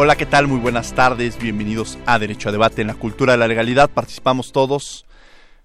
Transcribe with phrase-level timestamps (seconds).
[0.00, 0.46] Hola, ¿qué tal?
[0.46, 1.36] Muy buenas tardes.
[1.40, 3.90] Bienvenidos a Derecho a Debate en la Cultura de la Legalidad.
[3.90, 5.04] Participamos todos.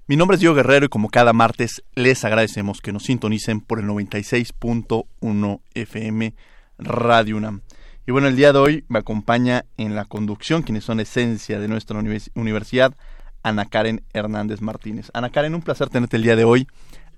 [0.08, 3.80] Mi nombre es Diego Guerrero y como cada martes les agradecemos que nos sintonicen por
[3.80, 6.34] el 96.1 FM
[6.80, 7.62] Radio UNAM.
[8.08, 11.68] Y bueno, el día de hoy me acompaña en la conducción, quienes son esencia de
[11.68, 12.00] nuestra
[12.34, 12.95] universidad,
[13.44, 15.12] Ana Karen Hernández Martínez.
[15.14, 16.68] Ana Karen, un placer tenerte el día de hoy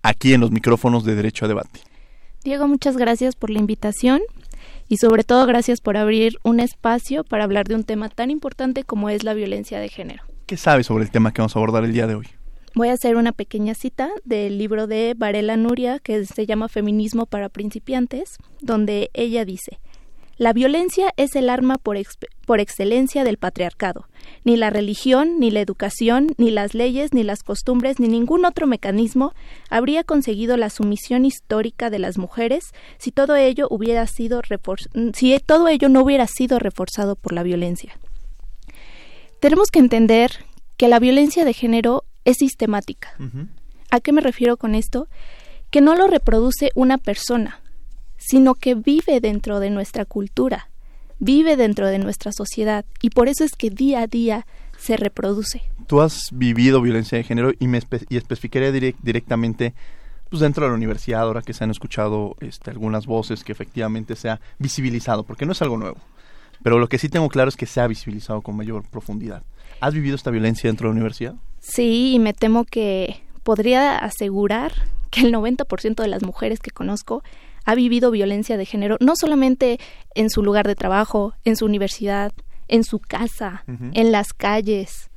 [0.04, 1.80] aquí en los micrófonos de Derecho a Debate.
[2.44, 4.20] Diego, muchas gracias por la invitación
[4.88, 8.84] y sobre todo gracias por abrir un espacio para hablar de un tema tan importante
[8.84, 10.24] como es la violencia de género.
[10.46, 12.28] ¿Qué sabes sobre el tema que vamos a abordar el día de hoy?
[12.76, 17.26] Voy a hacer una pequeña cita del libro de Varela Nuria que se llama Feminismo
[17.26, 19.80] para principiantes, donde ella dice,
[20.38, 21.98] la violencia es el arma por,
[22.46, 24.08] por, excelencia del patriarcado.
[24.44, 28.68] Ni la religión, ni la educación, ni las leyes, ni las costumbres, ni ningún otro
[28.68, 29.34] mecanismo
[29.70, 32.66] habría conseguido la sumisión histórica de las mujeres
[32.98, 34.42] si todo ello hubiera sido
[35.14, 37.98] si todo ello no hubiera sido reforzado por la violencia.
[39.40, 40.32] Tenemos que entender
[40.78, 43.16] que la violencia de género es sistemática.
[43.92, 45.08] ¿A qué me refiero con esto?
[45.70, 47.62] Que no lo reproduce una persona,
[48.18, 50.70] sino que vive dentro de nuestra cultura,
[51.20, 54.46] vive dentro de nuestra sociedad y por eso es que día a día
[54.78, 55.64] se reproduce.
[55.88, 57.80] Tú has vivido violencia de género y me
[58.10, 59.74] y especificaría directamente
[60.30, 64.16] pues dentro de la universidad, ahora que se han escuchado este, algunas voces que efectivamente
[64.16, 65.98] se ha visibilizado, porque no es algo nuevo.
[66.64, 69.44] Pero lo que sí tengo claro es que se ha visibilizado con mayor profundidad.
[69.82, 71.36] ¿Has vivido esta violencia dentro de la universidad?
[71.60, 74.74] Sí, y me temo que podría asegurar
[75.12, 77.24] que el 90% de las mujeres que conozco
[77.66, 79.80] ha vivido violencia de género, no solamente
[80.14, 82.32] en su lugar de trabajo, en su universidad,
[82.68, 85.10] en su casa, en las calles.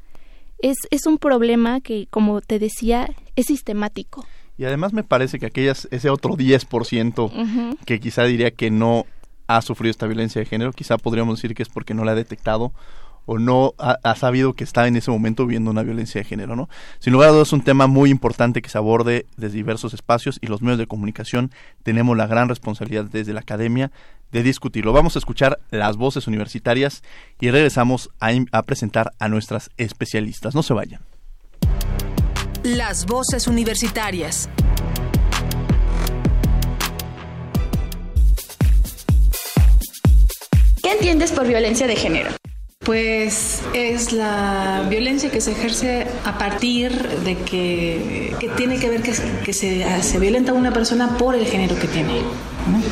[0.58, 4.26] Es, es un problema que, como te decía, es sistemático.
[4.56, 9.06] Y además me parece que aquellas, ese otro 10% que quizá diría que no
[9.46, 12.16] ha sufrido esta violencia de género, quizá podríamos decir que es porque no la ha
[12.16, 12.72] detectado
[13.30, 16.70] o no ha, sabido que está en ese momento viviendo una violencia de género, ¿no?
[16.98, 20.38] Sin lugar a dudas es un tema muy importante que se aborde desde diversos espacios
[20.40, 21.52] y los medios de comunicación
[21.82, 23.92] tenemos la gran responsabilidad desde la academia
[24.32, 24.94] de discutirlo.
[24.94, 27.02] Vamos a escuchar las voces universitarias
[27.38, 30.54] y regresamos a, a presentar a nuestras especialistas.
[30.54, 31.02] No se vayan.
[32.62, 34.48] Las voces universitarias.
[40.82, 42.30] ¿Qué entiendes por violencia de género?
[42.88, 49.12] Pues es la violencia que se ejerce a partir de que, tiene que ver que,
[49.44, 52.22] que se, se violenta a una persona por el género que tiene.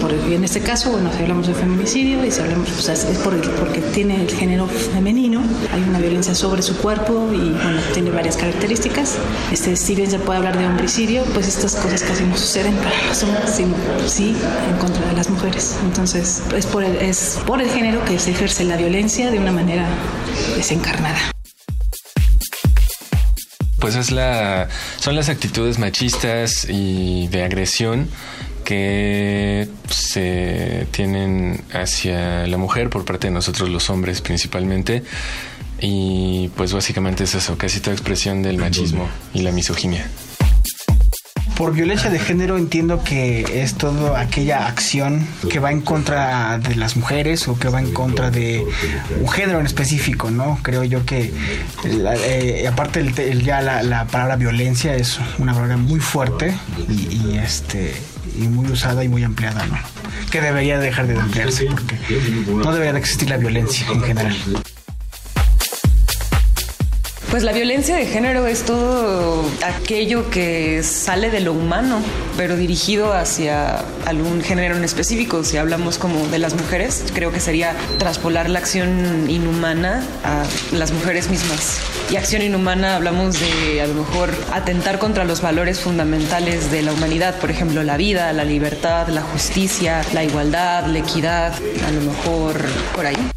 [0.00, 3.80] Por, en este caso, bueno, si hablamos de feminicidio y si hablamos, es por porque
[3.80, 9.16] tiene el género femenino, hay una violencia sobre su cuerpo y bueno, tiene varias características.
[9.52, 13.14] Este, si bien se puede hablar de homicidio, pues estas cosas casi no suceden para
[14.08, 14.34] sí
[14.70, 15.76] en contra de las mujeres.
[15.84, 19.52] Entonces, es por el, es por el género que se ejerce la violencia de una
[19.52, 19.86] manera
[20.56, 21.18] desencarnada
[23.78, 28.08] pues es la son las actitudes machistas y de agresión
[28.66, 35.04] que se tienen hacia la mujer por parte de nosotros los hombres principalmente.
[35.80, 40.10] Y pues básicamente es eso, casi toda expresión del machismo y la misoginia.
[41.56, 46.74] Por violencia de género entiendo que es toda aquella acción que va en contra de
[46.74, 48.66] las mujeres o que va en contra de
[49.20, 50.58] un género en específico, ¿no?
[50.62, 51.32] Creo yo que
[51.84, 56.52] eh, aparte el, ya la, palabra violencia es una palabra muy fuerte
[56.88, 57.94] y este
[58.36, 59.76] y muy usada y muy empleada, ¿no?
[60.30, 61.98] Que debería dejar de emplearse porque
[62.48, 64.36] no debería de existir la violencia en general.
[67.36, 72.00] Pues la violencia de género es todo aquello que sale de lo humano,
[72.34, 75.44] pero dirigido hacia algún género en específico.
[75.44, 80.44] Si hablamos como de las mujeres, creo que sería traspolar la acción inhumana a
[80.74, 81.78] las mujeres mismas.
[82.10, 86.94] Y acción inhumana hablamos de a lo mejor atentar contra los valores fundamentales de la
[86.94, 91.52] humanidad, por ejemplo, la vida, la libertad, la justicia, la igualdad, la equidad,
[91.86, 92.56] a lo mejor
[92.94, 93.35] por ahí.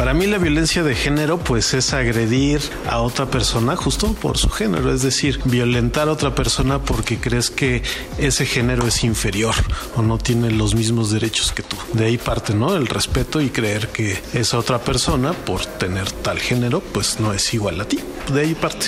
[0.00, 4.48] Para mí la violencia de género pues es agredir a otra persona justo por su
[4.48, 7.82] género, es decir, violentar a otra persona porque crees que
[8.16, 9.54] ese género es inferior
[9.96, 11.76] o no tiene los mismos derechos que tú.
[11.92, 12.74] De ahí parte, ¿no?
[12.76, 17.52] El respeto y creer que esa otra persona por tener tal género pues no es
[17.52, 17.98] igual a ti.
[18.32, 18.86] De ahí parte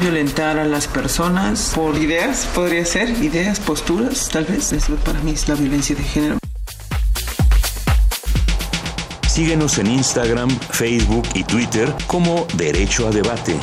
[0.00, 4.72] violentar a las personas por ideas, podría ser, ideas, posturas, tal vez.
[4.72, 6.38] Eso para mí es la violencia de género.
[9.34, 13.58] Síguenos en Instagram, Facebook y Twitter como Derecho a Debate.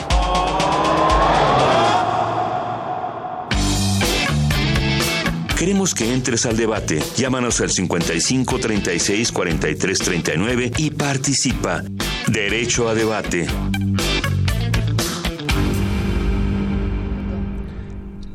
[5.57, 7.01] Queremos que entres al debate.
[7.15, 11.81] Llámanos al 55 36 43 39 y participa.
[12.27, 13.47] Derecho a debate.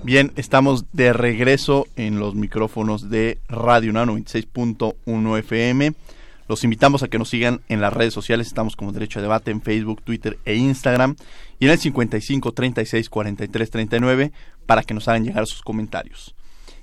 [0.05, 5.93] Bien, estamos de regreso en los micrófonos de Radio Nano 96.1 FM.
[6.49, 8.47] Los invitamos a que nos sigan en las redes sociales.
[8.47, 11.17] Estamos como Derecho a Debate en Facebook, Twitter e Instagram.
[11.59, 14.33] Y en el 55 36 43 39
[14.67, 16.35] para que nos hagan llegar sus comentarios.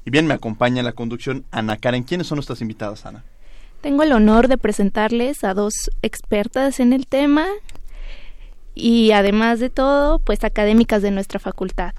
[0.05, 2.03] Y bien, me acompaña en la conducción Ana Karen.
[2.03, 3.23] ¿Quiénes son nuestras invitadas, Ana?
[3.81, 7.47] Tengo el honor de presentarles a dos expertas en el tema
[8.75, 11.93] y además de todo, pues académicas de nuestra facultad.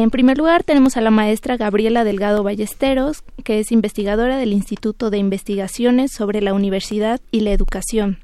[0.00, 5.10] En primer lugar, tenemos a la maestra Gabriela Delgado Ballesteros, que es investigadora del Instituto
[5.10, 8.20] de Investigaciones sobre la Universidad y la Educación,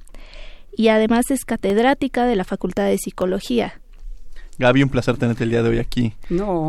[0.77, 3.81] y además es catedrática de la Facultad de Psicología.
[4.57, 6.15] Gaby, un placer tenerte el día de hoy aquí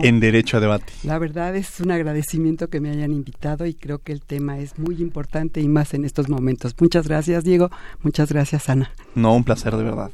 [0.02, 0.92] en Derecho a Debate.
[1.04, 4.80] La verdad es un agradecimiento que me hayan invitado y creo que el tema es
[4.80, 6.74] muy importante y más en estos momentos.
[6.80, 7.70] Muchas gracias, Diego.
[8.02, 8.90] Muchas gracias, Ana.
[9.14, 10.10] No, un placer de verdad.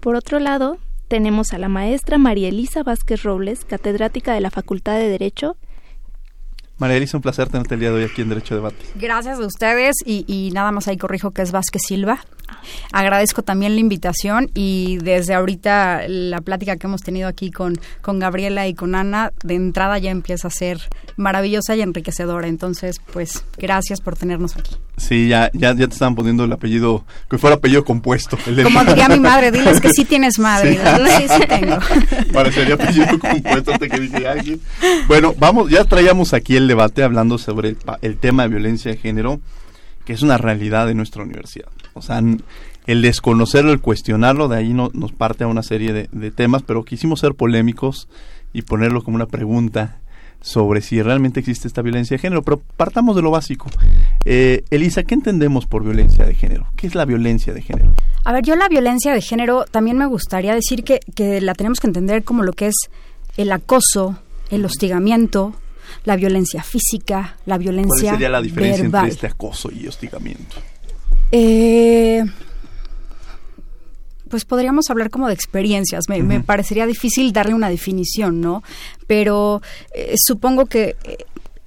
[0.00, 4.96] Por otro lado, tenemos a la maestra María Elisa Vázquez Robles, catedrática de la Facultad
[4.98, 5.56] de Derecho.
[6.78, 8.84] María Elisa, un placer tenerte el día de hoy aquí en Derecho Debate.
[8.96, 12.20] Gracias a ustedes y, y nada más ahí corrijo que es Vázquez Silva.
[12.92, 18.18] Agradezco también la invitación y desde ahorita la plática que hemos tenido aquí con, con
[18.18, 20.80] Gabriela y con Ana, de entrada ya empieza a ser
[21.16, 22.48] maravillosa y enriquecedora.
[22.48, 24.76] Entonces, pues gracias por tenernos aquí.
[24.96, 28.38] Sí, ya, ya, ya te estaban poniendo el apellido, que fuera apellido compuesto.
[28.62, 30.78] Como diría mi madre, diles que sí tienes madre.
[31.18, 31.78] Sí, sí, tengo.
[32.32, 34.60] Parecería apellido compuesto hasta que dije alguien.
[35.06, 38.96] Bueno, vamos, ya traíamos aquí el debate hablando sobre el, el tema de violencia de
[38.96, 39.40] género,
[40.04, 41.68] que es una realidad de nuestra universidad.
[41.96, 42.22] O sea,
[42.86, 46.62] el desconocerlo, el cuestionarlo, de ahí no, nos parte a una serie de, de, temas,
[46.62, 48.08] pero quisimos ser polémicos
[48.52, 49.98] y ponerlo como una pregunta
[50.40, 52.42] sobre si realmente existe esta violencia de género.
[52.42, 53.68] Pero partamos de lo básico.
[54.24, 56.68] Eh, Elisa, ¿qué entendemos por violencia de género?
[56.76, 57.94] ¿Qué es la violencia de género?
[58.24, 61.80] A ver, yo la violencia de género también me gustaría decir que, que la tenemos
[61.80, 62.76] que entender como lo que es
[63.36, 64.18] el acoso,
[64.50, 65.54] el hostigamiento,
[66.04, 69.04] la violencia física, la violencia ¿Cuál sería la diferencia verbal?
[69.04, 70.56] entre este acoso y hostigamiento?
[71.32, 72.24] Eh,
[74.28, 76.04] pues podríamos hablar como de experiencias.
[76.08, 76.26] Me, uh -huh.
[76.26, 78.62] me, parecería difícil darle una definición, ¿no?
[79.06, 79.62] Pero
[79.94, 81.18] eh, supongo que, eh,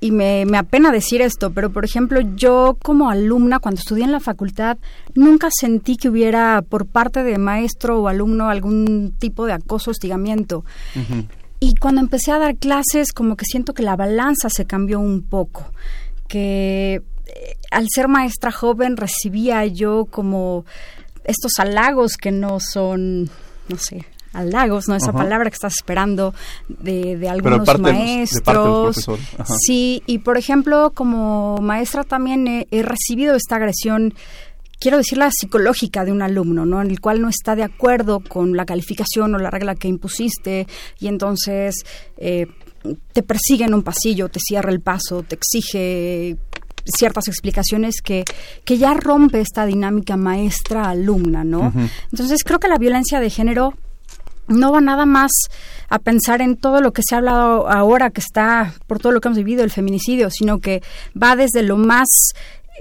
[0.02, 4.12] y me, me, apena decir esto, pero por ejemplo, yo como alumna, cuando estudié en
[4.12, 4.78] la facultad,
[5.14, 10.64] nunca sentí que hubiera por parte de maestro o alumno algún tipo de acoso, hostigamiento.
[10.96, 11.28] Uh -huh.
[11.60, 15.22] Y cuando empecé a dar clases, como que siento que la balanza se cambió un
[15.22, 15.66] poco.
[16.30, 17.02] Que
[17.72, 20.66] al ser maestra joven recibía yo como
[21.24, 23.30] estos halagos que no son,
[23.68, 24.96] no sé, halagos, ¿no?
[24.96, 26.34] Esa palabra que estás esperando
[26.68, 28.96] de, de algunos Pero de maestros.
[28.96, 34.14] De parte de sí, y por ejemplo, como maestra también he, he, recibido esta agresión,
[34.80, 36.82] quiero decir la psicológica de un alumno, ¿no?
[36.82, 40.68] En el cual no está de acuerdo con la calificación o la regla que impusiste
[41.00, 41.86] y entonces
[42.18, 42.48] eh,
[43.14, 46.38] te persigue en un pasillo, te cierra el paso, te exige
[46.98, 48.24] ciertas explicaciones que,
[48.66, 51.60] que ya rompe esta dinámica maestra-alumna, ¿no?
[51.60, 51.90] Uh -huh.
[52.12, 53.74] Entonces creo que la violencia de género
[54.50, 55.32] no va nada más
[55.90, 59.22] a pensar en todo lo que se ha hablado ahora, que está por todo lo
[59.22, 60.82] que hemos vivido, el feminicidio, sino que
[61.22, 62.08] va desde lo más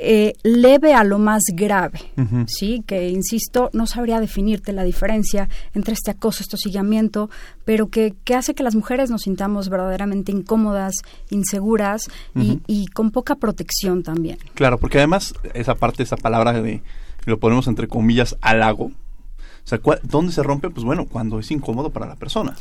[0.01, 2.45] eh, leve a lo más grave, uh -huh.
[2.47, 7.31] sí, que insisto, no sabría definirte la diferencia entre este acoso, este hostigamiento,
[7.65, 10.95] pero que, que hace que las mujeres nos sintamos verdaderamente incómodas,
[11.31, 12.61] inseguras uh -huh.
[12.67, 14.39] y, y, con poca protección también.
[14.55, 16.83] Claro, porque además esa parte, esa palabra de
[17.29, 18.87] lo ponemos entre comillas, halago.
[18.87, 20.71] O sea, ¿dónde se rompe?
[20.71, 22.57] Pues bueno, cuando es incómodo para la persona.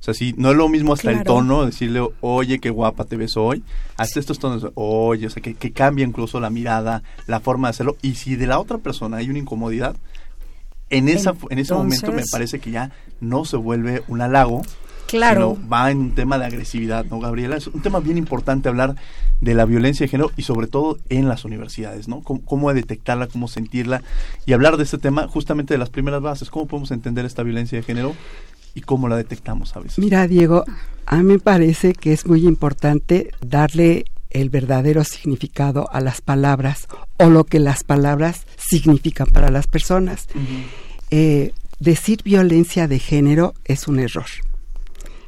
[0.00, 3.16] O sea, si no es lo mismo hasta el tono, decirle, oye, qué guapa te
[3.16, 3.64] ves hoy,
[3.96, 7.70] hasta estos tonos, oye, o sea, que, que cambia incluso la mirada, la forma de
[7.70, 7.96] hacerlo.
[8.02, 9.96] Y si de la otra persona hay una incomodidad,
[10.90, 14.62] en, esa, en ese momento me parece que ya no se vuelve un halago,
[15.06, 15.54] Claro.
[15.54, 17.56] Sino va en un tema de agresividad, ¿no, Gabriela?
[17.56, 18.96] Es un tema bien importante hablar
[19.40, 22.22] de la violencia de género y sobre todo en las universidades, ¿no?
[22.22, 24.02] Cómo, cómo detectarla, cómo sentirla
[24.46, 26.50] y hablar de este tema justamente de las primeras bases.
[26.50, 28.14] ¿Cómo podemos entender esta violencia de género
[28.76, 29.98] y cómo la detectamos a veces?
[29.98, 30.64] Mira, Diego,
[31.06, 36.86] a mí me parece que es muy importante darle el verdadero significado a las palabras
[37.18, 40.28] o lo que las palabras significan para las personas.
[41.10, 44.26] Eh, decir violencia de género es un error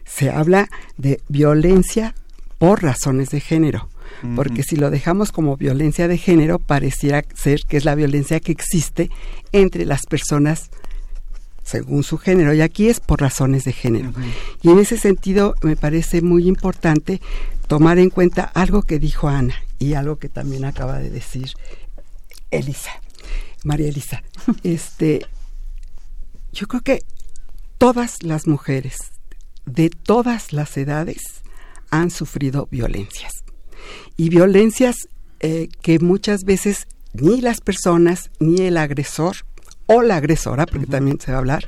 [0.09, 2.15] se habla de violencia
[2.59, 3.89] por razones de género.
[4.35, 8.51] Porque si lo dejamos como violencia de género, pareciera ser que es la violencia que
[8.51, 9.11] existe
[9.53, 10.71] entre las personas
[11.69, 14.13] según su género, y aquí es por razones de género.
[14.63, 17.21] Y en ese sentido me parece muy importante
[17.67, 21.53] tomar en cuenta algo que dijo Ana y algo que también acaba de decir
[22.51, 22.93] Elisa,
[23.65, 24.23] María Elisa.
[24.63, 25.27] Este,
[26.53, 27.03] yo creo que
[27.77, 28.97] todas las mujeres,
[29.67, 31.43] de todas las edades
[31.91, 33.33] han sufrido violencias.
[34.17, 35.09] Y violencias
[35.41, 39.37] eh, que muchas veces ni las personas, ni el agresor
[39.89, 41.67] o la agresora, porque también se va a hablar,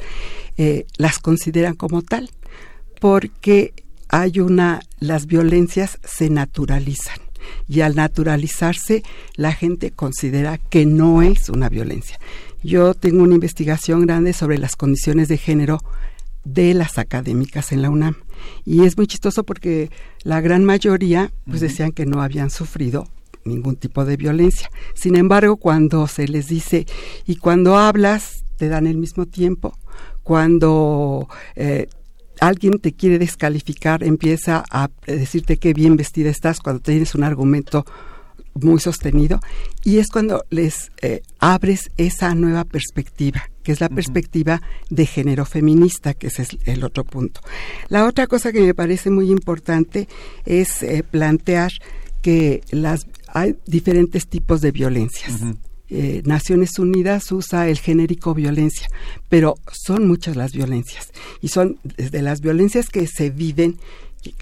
[0.56, 2.30] eh, las consideran como tal,
[3.00, 3.72] porque
[4.08, 7.18] hay una, las violencias se naturalizan
[7.66, 9.02] y al naturalizarse
[9.36, 12.18] la gente considera que no es una violencia.
[12.62, 15.78] Yo tengo una investigación grande sobre las condiciones de género
[16.44, 18.16] de las académicas en la UNAM.
[18.66, 19.90] Y es muy chistoso porque
[20.22, 23.08] la gran mayoría pues decían que no habían sufrido
[23.44, 24.70] ningún tipo de violencia.
[24.94, 26.86] Sin embargo, cuando se les dice
[27.26, 29.76] y cuando hablas te dan el mismo tiempo,
[30.22, 31.88] cuando eh,
[32.40, 37.84] alguien te quiere descalificar, empieza a decirte qué bien vestida estás cuando tienes un argumento
[38.54, 39.40] muy sostenido
[39.84, 45.44] y es cuando les eh, abres esa nueva perspectiva que es la perspectiva de género
[45.44, 47.40] feminista, que ese es el otro punto.
[47.88, 50.08] La otra cosa que me parece muy importante
[50.46, 51.72] es eh, plantear
[52.22, 55.40] que las hay diferentes tipos de violencias.
[55.88, 58.88] Eh, Naciones Unidas usa el genérico violencia,
[59.28, 61.10] pero son muchas las violencias
[61.40, 63.78] y son desde las violencias que se viven,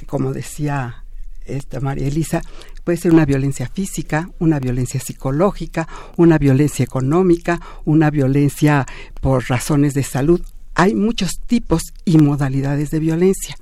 [0.07, 1.05] como decía
[1.47, 2.43] esta María Elisa,
[2.85, 8.87] puede ser una violencia física, una violencia psicológica, una violencia económica, una violencia
[9.21, 10.43] por razones de salud.
[10.75, 13.57] Hay muchos tipos y modalidades de violencia.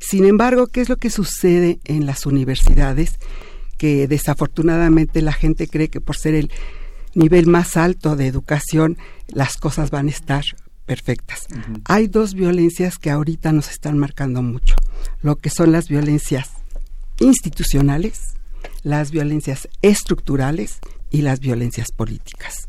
[0.00, 3.18] Sin embargo, ¿qué es lo que sucede en las universidades?
[3.82, 6.52] Que desafortunadamente la gente cree que por ser el
[7.14, 8.96] nivel más alto de educación
[9.26, 10.44] las cosas van a estar
[10.86, 11.48] perfectas.
[11.86, 14.76] Hay dos violencias que ahorita nos están marcando mucho,
[15.20, 16.50] lo que son las violencias
[17.18, 18.34] institucionales,
[18.84, 20.78] las violencias estructurales
[21.10, 22.68] y las violencias políticas.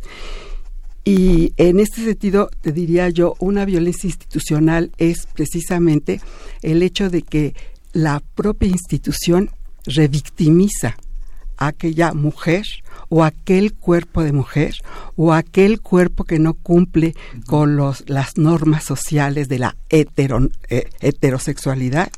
[1.05, 6.21] Y en este sentido, te diría yo, una violencia institucional es precisamente
[6.63, 7.53] el hecho de que
[7.91, 9.51] la propia institución
[9.85, 10.95] revictimiza
[11.57, 12.65] a aquella mujer
[13.09, 14.75] o aquel cuerpo de mujer
[15.15, 20.89] o aquel cuerpo que no cumple con los, las normas sociales de la hetero, eh,
[20.99, 22.09] heterosexualidad,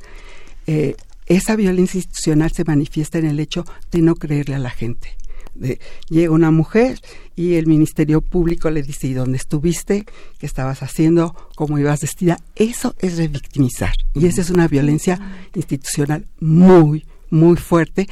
[0.68, 0.96] eh,
[1.26, 5.18] esa violencia institucional se manifiesta en el hecho de no creerle a la gente.
[5.56, 5.80] De,
[6.10, 7.00] llega una mujer
[7.36, 10.06] y el Ministerio Público le dice, ¿y dónde estuviste?
[10.38, 11.36] ¿Qué estabas haciendo?
[11.56, 12.38] ¿Cómo ibas vestida?
[12.56, 13.94] Eso es revictimizar.
[14.14, 15.20] Y esa es una violencia
[15.56, 17.06] institucional muy,
[17.36, 18.08] muy fuerte,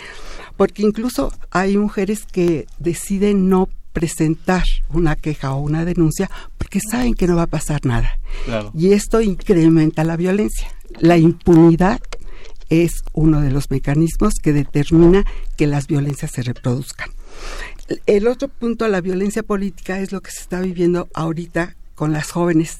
[0.58, 7.14] porque incluso hay mujeres que deciden no presentar una queja o una denuncia porque saben
[7.14, 8.20] que no va a pasar nada.
[8.74, 10.68] Y esto incrementa la violencia.
[11.00, 12.02] La impunidad
[12.70, 15.26] es uno de los mecanismos que determina
[15.56, 17.10] que las violencias se reproduzcan.
[18.06, 22.32] El otro punto, la violencia política, es lo que se está viviendo ahorita con las
[22.32, 22.80] jóvenes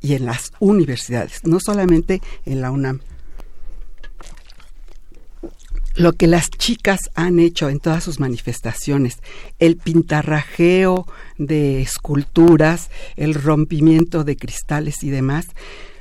[0.00, 3.00] y en las universidades, no solamente en la UNAM.
[5.96, 9.18] Lo que las chicas han hecho en todas sus manifestaciones,
[9.60, 11.06] el pintarrajeo
[11.38, 15.46] de esculturas, el rompimiento de cristales y demás,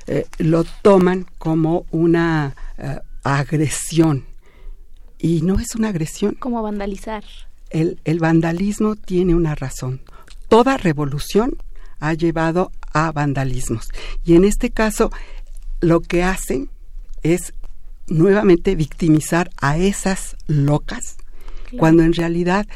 [0.07, 4.25] eh, lo toman como una eh, agresión.
[5.19, 6.35] Y no es una agresión.
[6.35, 7.23] Como vandalizar.
[7.69, 10.01] El, el vandalismo tiene una razón.
[10.49, 11.55] Toda revolución
[11.99, 13.89] ha llevado a vandalismos.
[14.25, 15.11] Y en este caso,
[15.81, 16.69] lo que hacen
[17.21, 17.53] es
[18.07, 21.17] nuevamente victimizar a esas locas,
[21.77, 22.67] cuando en realidad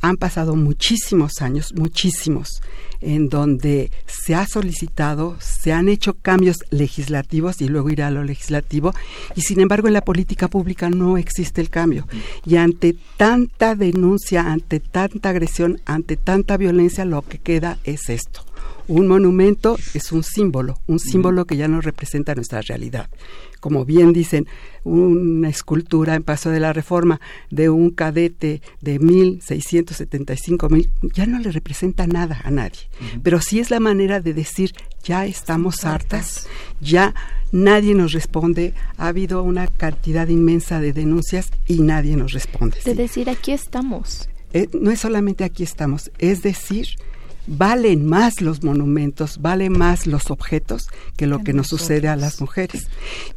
[0.00, 2.62] han pasado muchísimos años, muchísimos,
[3.00, 8.24] en donde se ha solicitado, se han hecho cambios legislativos y luego irá a lo
[8.24, 8.94] legislativo,
[9.34, 12.06] y sin embargo en la política pública no existe el cambio.
[12.44, 18.45] Y ante tanta denuncia, ante tanta agresión, ante tanta violencia, lo que queda es esto.
[18.88, 23.08] Un monumento es un símbolo, un símbolo que ya no representa nuestra realidad
[23.66, 24.46] como bien dicen,
[24.84, 27.20] una escultura en Paso de la Reforma
[27.50, 32.88] de un cadete de 1675 mil, ya no le representa nada a nadie.
[33.24, 36.46] Pero sí es la manera de decir, ya estamos hartas,
[36.80, 37.12] ya
[37.50, 42.78] nadie nos responde, ha habido una cantidad inmensa de denuncias y nadie nos responde.
[42.84, 44.28] De decir, aquí estamos.
[44.52, 46.86] Eh, no es solamente aquí estamos, es decir,
[47.46, 52.40] valen más los monumentos, valen más los objetos que lo que nos sucede a las
[52.40, 52.88] mujeres.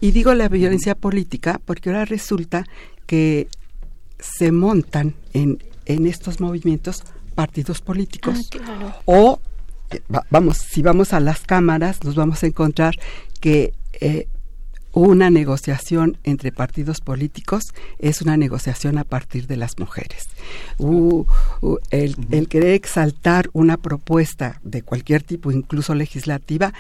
[0.02, 2.66] Y digo la violencia política porque ahora resulta
[3.06, 3.48] que
[4.20, 7.04] se montan en, en estos movimientos
[7.36, 8.50] partidos políticos.
[8.62, 9.40] Ah, o
[9.92, 12.96] eh, vamos, si vamos a las cámaras nos vamos a encontrar
[13.40, 14.28] que eh,
[14.94, 20.28] una negociación entre partidos políticos es una negociación a partir de las mujeres.
[20.78, 21.26] Uh,
[21.62, 26.74] uh, el, el, querer exaltar una propuesta de cualquier tipo, incluso legislativa,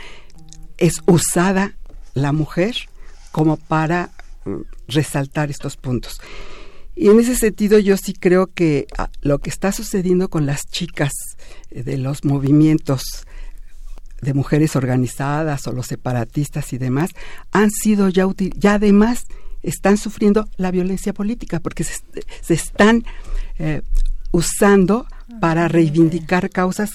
[0.78, 1.76] es usada
[2.14, 2.76] la mujer
[3.32, 4.12] como para
[4.46, 6.20] uh, resaltar estos puntos.
[6.96, 10.66] Y en ese sentido yo sí creo que ah, lo que está sucediendo con las
[10.68, 11.14] chicas
[11.72, 13.26] eh, de los movimientos
[14.22, 17.12] de mujeres organizadas o los separatistas y demás
[17.52, 19.26] han sido ya ya además
[19.64, 22.02] están sufriendo la violencia política porque se,
[22.42, 23.04] se están
[23.58, 23.82] eh,
[24.32, 25.06] usando
[25.40, 26.92] para reivindicar causas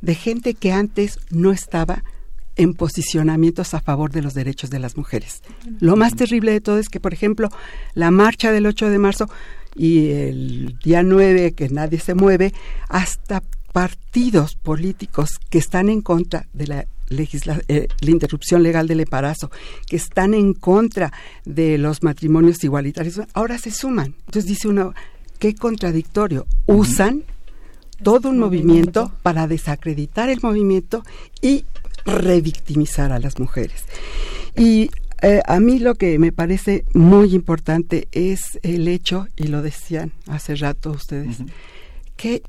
[0.00, 2.04] de gente que antes no estaba
[2.56, 5.42] en posicionamientos a favor de los derechos de las mujeres.
[5.78, 7.48] Lo más terrible de todo es que, por ejemplo,
[7.94, 9.30] la marcha del 8 de marzo
[9.76, 12.52] y el día 9, que nadie se mueve,
[12.88, 13.42] hasta
[13.78, 19.52] partidos políticos que están en contra de la Legisla eh, la interrupción legal del embarazo,
[19.86, 21.12] que están en contra
[21.44, 24.16] de los matrimonios igualitarios, ahora se suman.
[24.26, 24.94] Entonces dice uno,
[25.38, 26.48] qué contradictorio.
[26.66, 27.22] Usan
[28.02, 31.04] todo un movimiento para desacreditar el movimiento
[31.40, 31.64] y
[32.04, 33.84] revictimizar a las mujeres.
[34.56, 34.90] Y
[35.22, 40.10] eh, a mí lo que me parece muy importante es el hecho, y lo decían
[40.26, 41.50] hace rato ustedes, uh -huh.
[42.16, 42.42] que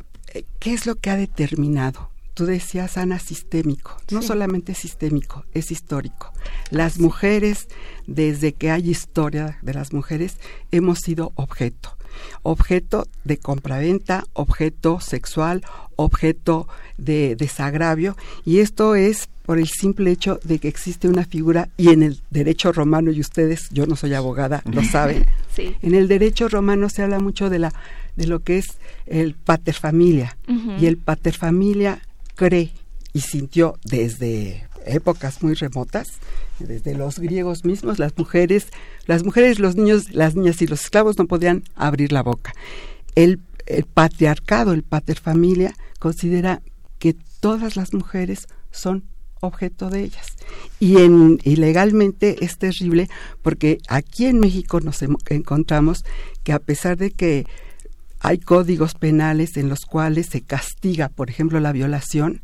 [0.60, 2.10] ¿qué es lo que ha determinado?
[2.34, 3.98] Tú decías, Ana, sistémico.
[4.12, 4.28] No sí.
[4.28, 6.32] solamente sistémico, es histórico.
[6.72, 7.68] Las mujeres,
[8.08, 10.38] desde que hay historia de las mujeres,
[10.72, 11.98] hemos sido objeto.
[12.42, 15.63] Objeto de compraventa, objeto sexual,
[15.96, 18.15] objeto de desagravio.
[18.46, 22.22] Y esto es por el simple hecho de que existe una figura, y en el
[22.30, 25.76] derecho romano, y ustedes, yo no soy abogada, lo saben, sí.
[25.82, 27.74] en el derecho romano se habla mucho de la
[28.15, 30.38] de lo que es el paterfamilia.
[30.48, 30.82] Uh -huh.
[30.82, 32.02] Y el paterfamilia
[32.36, 32.72] cree
[33.13, 36.08] y sintió desde épocas muy remotas,
[36.60, 38.67] desde los griegos mismos, las mujeres,
[39.06, 42.54] las mujeres, los niños, las niñas y los esclavos no podían abrir la boca.
[43.15, 46.62] El, el patriarcado, el paterfamilia, considera
[46.98, 49.04] que todas las mujeres son
[49.41, 50.36] objeto de ellas.
[50.80, 53.10] Y, en, y legalmente es terrible
[53.41, 56.04] porque aquí en México nos encontramos
[56.43, 57.45] que a pesar de que
[58.19, 62.41] hay códigos penales en los cuales se castiga, por ejemplo, la violación,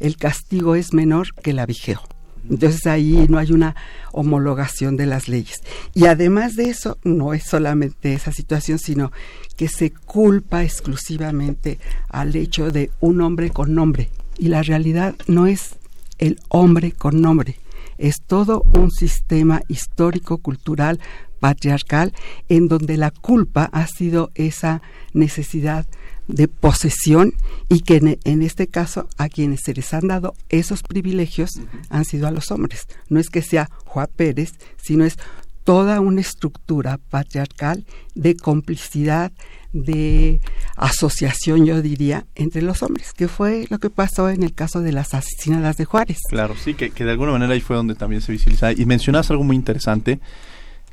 [0.00, 2.00] el castigo es menor que el avigeo.
[2.48, 3.76] Entonces ahí no hay una
[4.12, 5.62] homologación de las leyes.
[5.94, 9.12] Y además de eso, no es solamente esa situación, sino
[9.56, 14.10] que se culpa exclusivamente al hecho de un hombre con nombre.
[14.38, 15.76] Y la realidad no es
[16.18, 17.58] el hombre con nombre,
[17.98, 21.00] es todo un sistema histórico, cultural,
[21.40, 22.12] patriarcal,
[22.48, 24.82] en donde la culpa ha sido esa
[25.12, 25.86] necesidad
[26.26, 27.32] de posesión
[27.68, 31.60] y que en, en, este caso a quienes se les han dado esos privilegios uh
[31.60, 31.86] -huh.
[31.88, 32.86] han sido a los hombres.
[33.08, 35.16] No es que sea Juan Pérez, sino es
[35.64, 37.84] toda una estructura patriarcal
[38.14, 39.32] de complicidad,
[39.72, 40.40] de
[40.76, 44.92] asociación, yo diría, entre los hombres, que fue lo que pasó en el caso de
[44.92, 46.18] las asesinadas de Juárez.
[46.28, 48.72] Claro, sí, que, de alguna manera ahí fue donde también se visibiliza.
[48.72, 50.20] Y mencionas algo muy interesante,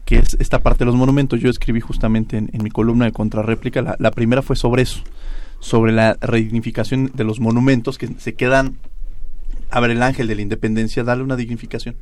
[0.03, 1.39] que es esta parte de los monumentos.
[1.39, 5.01] Yo escribí justamente en, en mi columna de contrarréplica, la, la, primera fue sobre eso,
[5.59, 8.77] sobre la redignificación de los monumentos que se quedan,
[9.71, 11.95] a ver, el ángel de la independencia, darle una dignificación.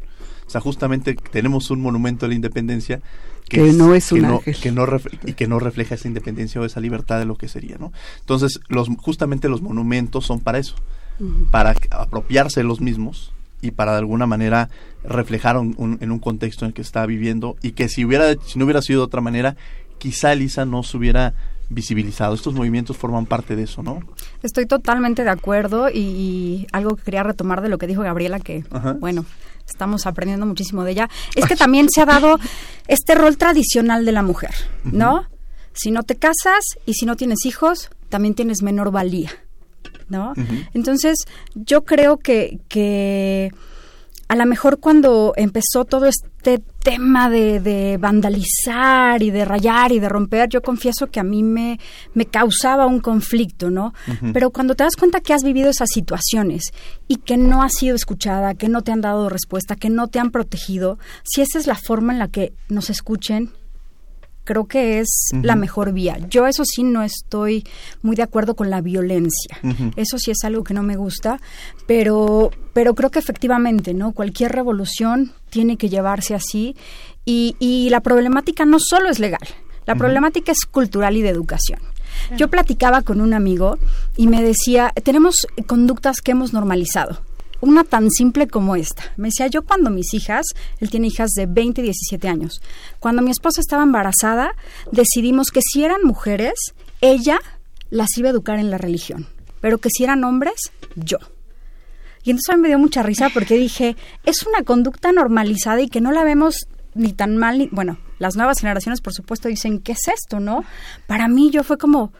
[0.46, 3.02] O sea, justamente tenemos un monumento a la independencia
[3.50, 4.56] que, que es, no es un que ángel.
[4.56, 7.48] No, que no y que no refleja esa independencia o esa libertad de lo que
[7.48, 7.92] sería, ¿no?
[8.20, 10.76] Entonces, los, justamente los monumentos son para eso,
[11.20, 11.50] uh -huh.
[11.50, 14.70] para apropiarse de los mismos y para de alguna manera
[15.04, 18.34] reflejar un, un, en un contexto en el que está viviendo y que si hubiera
[18.46, 19.56] si no hubiera sido de otra manera
[19.98, 21.34] quizá Elisa no se hubiera
[21.70, 22.36] visibilizado.
[22.36, 24.02] Estos movimientos forman parte de eso, ¿no?
[24.42, 28.64] Estoy totalmente de acuerdo y, algo que quería retomar de lo que dijo Gabriela, que
[29.00, 29.26] bueno,
[29.68, 32.40] estamos aprendiendo muchísimo de ella, es que también se ha dado
[32.88, 35.28] este rol tradicional de la mujer, ¿no?
[35.74, 39.32] Si no te casas y si no tienes hijos, también tienes menor valía,
[40.10, 40.34] ¿no?
[40.74, 41.18] Entonces,
[41.56, 43.52] yo creo que, que
[44.34, 50.10] a lo mejor cuando empezó todo este tema de, vandalizar y de rayar y de
[50.10, 51.80] romper, yo confieso que a mí me,
[52.16, 53.94] me causaba un conflicto, ¿no?
[54.34, 56.74] Pero cuando te das cuenta que has vivido esas situaciones
[57.08, 60.18] y que no has sido escuchada, que no te han dado respuesta, que no te
[60.18, 63.52] han protegido, si esa es la forma en la que nos escuchen
[64.44, 66.18] creo que es la mejor vía.
[66.30, 67.64] Yo eso sí no estoy
[68.02, 69.58] muy de acuerdo con la violencia.
[69.96, 71.40] Eso sí es algo que no me gusta,
[71.86, 74.14] pero pero creo que efectivamente, ¿no?
[74.14, 76.76] Cualquier revolución tiene que llevarse así
[77.24, 79.48] y, y la problemática no solo es legal,
[79.86, 81.80] la problemática es cultural y de educación.
[82.38, 83.78] Yo platicaba con un amigo
[84.18, 87.22] y me decía, tenemos conductas que hemos normalizado
[87.64, 89.04] una tan simple como esta.
[89.16, 90.46] Me decía, yo cuando mis hijas,
[90.80, 92.62] él tiene hijas de 20 y 17 años,
[93.00, 94.54] cuando mi esposa estaba embarazada,
[94.92, 96.54] decidimos que si eran mujeres,
[97.00, 97.40] ella
[97.90, 99.28] las iba a educar en la religión,
[99.62, 101.20] pero que si eran hombres, yo.
[102.24, 103.96] Y entonces a mí me dio mucha risa porque dije,
[104.26, 108.36] es una conducta normalizada y que no la vemos ni tan mal, ni, bueno, las
[108.36, 110.66] nuevas generaciones por supuesto dicen, ¿qué es esto, no?
[111.08, 112.12] Para mí yo fue como,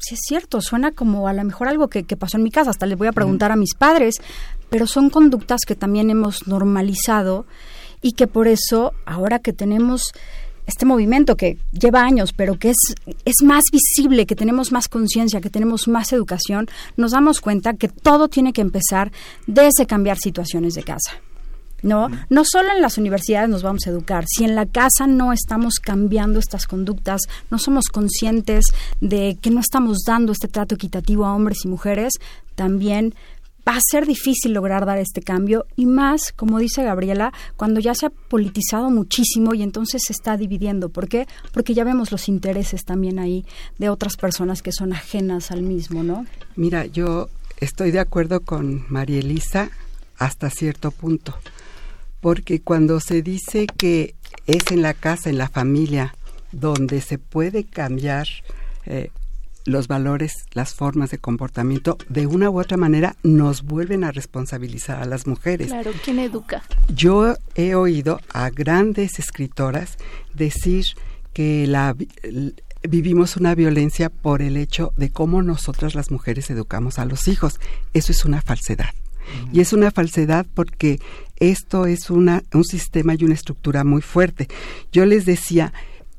[0.00, 2.70] sí es cierto, suena como a lo mejor algo que, que pasó en mi casa,
[2.70, 4.16] hasta le voy a preguntar a mis padres,
[4.72, 7.44] pero son conductas que también hemos normalizado
[8.00, 10.14] y que por eso, ahora que tenemos
[10.66, 12.78] este movimiento que lleva años, pero que es,
[13.26, 17.88] es más visible, que tenemos más conciencia, que tenemos más educación, nos damos cuenta que
[17.88, 19.12] todo tiene que empezar
[19.46, 21.20] desde cambiar situaciones de casa.
[21.82, 22.08] ¿no?
[22.30, 25.80] No solo en las universidades nos vamos a educar, si en la casa no estamos
[25.80, 28.66] cambiando estas conductas, no somos conscientes
[29.00, 32.14] de que no estamos dando este trato equitativo a hombres y mujeres,
[32.54, 33.14] también
[33.66, 37.94] va a ser difícil lograr dar este cambio y más, como dice Gabriela, cuando ya
[37.94, 40.88] se ha politizado muchísimo y entonces se está dividiendo.
[40.88, 41.26] ¿Por qué?
[41.52, 43.44] Porque ya vemos los intereses también ahí
[43.78, 46.26] de otras personas que son ajenas al mismo, ¿no?
[46.56, 47.28] Mira, yo
[47.60, 49.70] estoy de acuerdo con María Elisa
[50.18, 51.36] hasta cierto punto,
[52.20, 54.14] porque cuando se dice que
[54.46, 56.14] es en la casa, en la familia,
[56.52, 58.26] donde se puede cambiar
[58.86, 59.10] eh,
[59.64, 65.02] los valores, las formas de comportamiento, de una u otra manera nos vuelven a responsabilizar
[65.02, 65.68] a las mujeres.
[65.68, 66.62] Claro, ¿quién educa?
[66.88, 69.96] Yo he oído a grandes escritoras
[70.34, 70.84] decir
[71.32, 71.94] que la,
[72.88, 77.60] vivimos una violencia por el hecho de cómo nosotras las mujeres educamos a los hijos.
[77.94, 78.90] Eso es una falsedad.
[79.52, 81.00] Y es una falsedad porque
[81.36, 84.48] esto es una, un sistema y una estructura muy fuerte.
[84.92, 85.72] Yo les decía,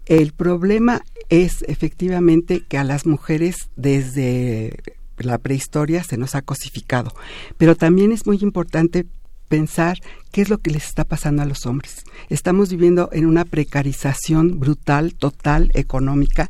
[0.05, 4.77] el problema es efectivamente que a las mujeres desde
[5.17, 7.13] la prehistoria se nos ha cosificado,
[7.57, 9.05] pero también es muy importante
[9.53, 9.99] pensar
[10.31, 12.03] qué es lo que les está pasando a los hombres.
[12.29, 16.49] Estamos viviendo en una precarización brutal, total, económica,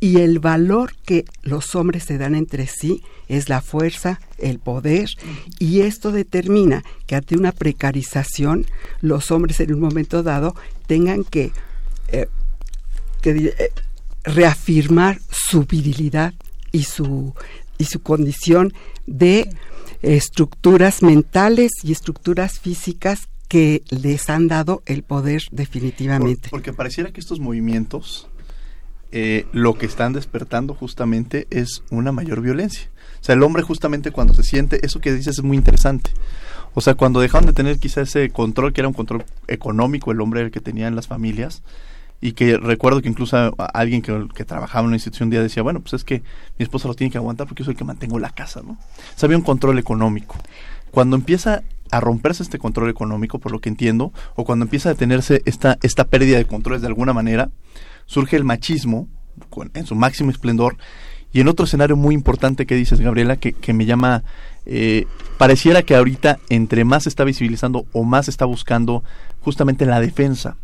[0.00, 5.10] y el valor que los hombres se dan entre sí es la fuerza, el poder,
[5.60, 8.66] y esto determina que ante una precarización
[9.00, 10.56] los hombres en un momento dado
[10.88, 11.52] tengan que,
[12.08, 12.26] eh,
[13.20, 13.72] que eh,
[14.24, 16.34] reafirmar su virilidad
[16.72, 17.34] y su,
[17.78, 18.72] y su condición
[19.06, 19.50] de
[20.02, 26.48] estructuras mentales y estructuras físicas que les han dado el poder definitivamente.
[26.50, 28.28] porque pareciera que estos movimientos
[29.12, 32.88] eh, lo que están despertando justamente es una mayor violencia.
[33.20, 36.12] O sea, el hombre justamente cuando se siente, eso que dices es muy interesante.
[36.74, 40.20] O sea, cuando dejaron de tener quizá ese control, que era un control económico, el
[40.20, 41.62] hombre el que tenía en las familias,
[42.20, 45.80] y que recuerdo que incluso alguien que, trabajaba en una institución un día decía, bueno,
[45.80, 46.22] pues es que
[46.58, 48.72] mi esposa lo tiene que aguantar porque yo soy el que mantengo la casa, ¿no?
[48.72, 50.36] O había un control económico.
[50.90, 54.92] Cuando empieza a romperse este control económico, por lo que entiendo, o cuando empieza a
[54.92, 57.50] detenerse esta, esta pérdida de controles de alguna manera,
[58.06, 59.08] surge el machismo
[59.72, 60.76] en su máximo esplendor.
[61.32, 64.24] Y en otro escenario muy importante que dices, Gabriela, que, que me llama,
[64.66, 65.06] eh,
[65.38, 69.04] pareciera que ahorita entre más se está visibilizando o más se está buscando
[69.40, 70.56] justamente la defensa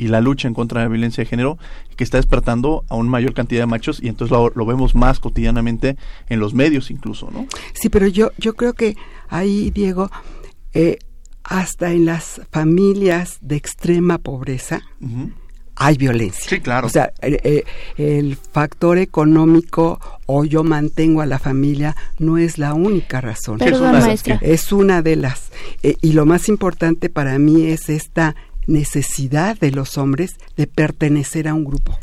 [0.00, 1.58] y la lucha en contra de la violencia de género
[1.94, 5.96] que está despertando a una mayor cantidad de machos y entonces lo, vemos más cotidianamente
[6.28, 7.46] en los medios incluso, ¿no?
[7.74, 8.96] Sí, pero yo, yo creo que
[9.28, 10.10] ahí, Diego,
[10.72, 10.98] eh,
[11.44, 14.80] hasta en las familias de extrema pobreza,
[15.76, 16.48] hay violencia.
[16.48, 16.86] Sí, claro.
[16.86, 17.64] O sea, eh, eh,
[17.98, 23.60] el factor económico o yo mantengo a la familia no es la única razón.
[23.62, 25.50] es, una es una de las.
[25.82, 28.34] y lo más importante para mí es esta
[28.66, 31.98] necesidad de los hombres de pertenecer a un grupo.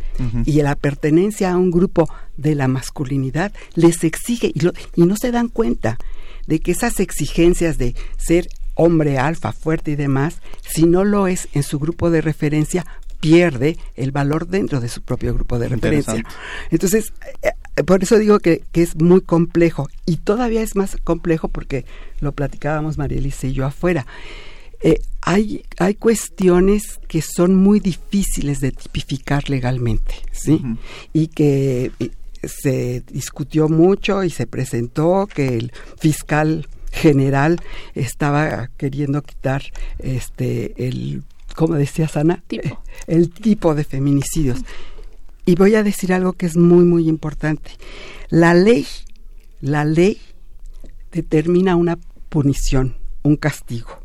[0.45, 5.31] Y la pertenencia a un grupo de la masculinidad les exige, y, y no se
[5.31, 5.99] dan cuenta
[6.47, 11.49] de que esas exigencias de ser hombre alfa, fuerte y demás, si no lo es
[11.53, 12.85] en su grupo de referencia,
[13.19, 16.23] pierde el valor dentro de su propio grupo de referencia.
[16.69, 21.85] Entonces, eh, por eso digo que, es muy complejo y todavía es más complejo porque
[22.19, 24.05] lo platicábamos María Elisa y yo afuera.
[24.81, 30.61] Eh, hay, hay cuestiones que son muy difíciles de tipificar legalmente, ¿sí?
[31.13, 31.91] Y que
[32.43, 37.59] se discutió mucho y se presentó que el fiscal general
[37.95, 39.63] estaba queriendo quitar
[39.99, 41.23] este el
[41.55, 42.81] como decía Sana tipo.
[43.07, 44.59] el tipo de feminicidios.
[45.45, 47.71] Y voy a decir algo que es muy muy importante.
[48.29, 48.85] La ley
[49.59, 50.21] la ley
[51.11, 51.97] determina una
[52.29, 53.96] punición un castigo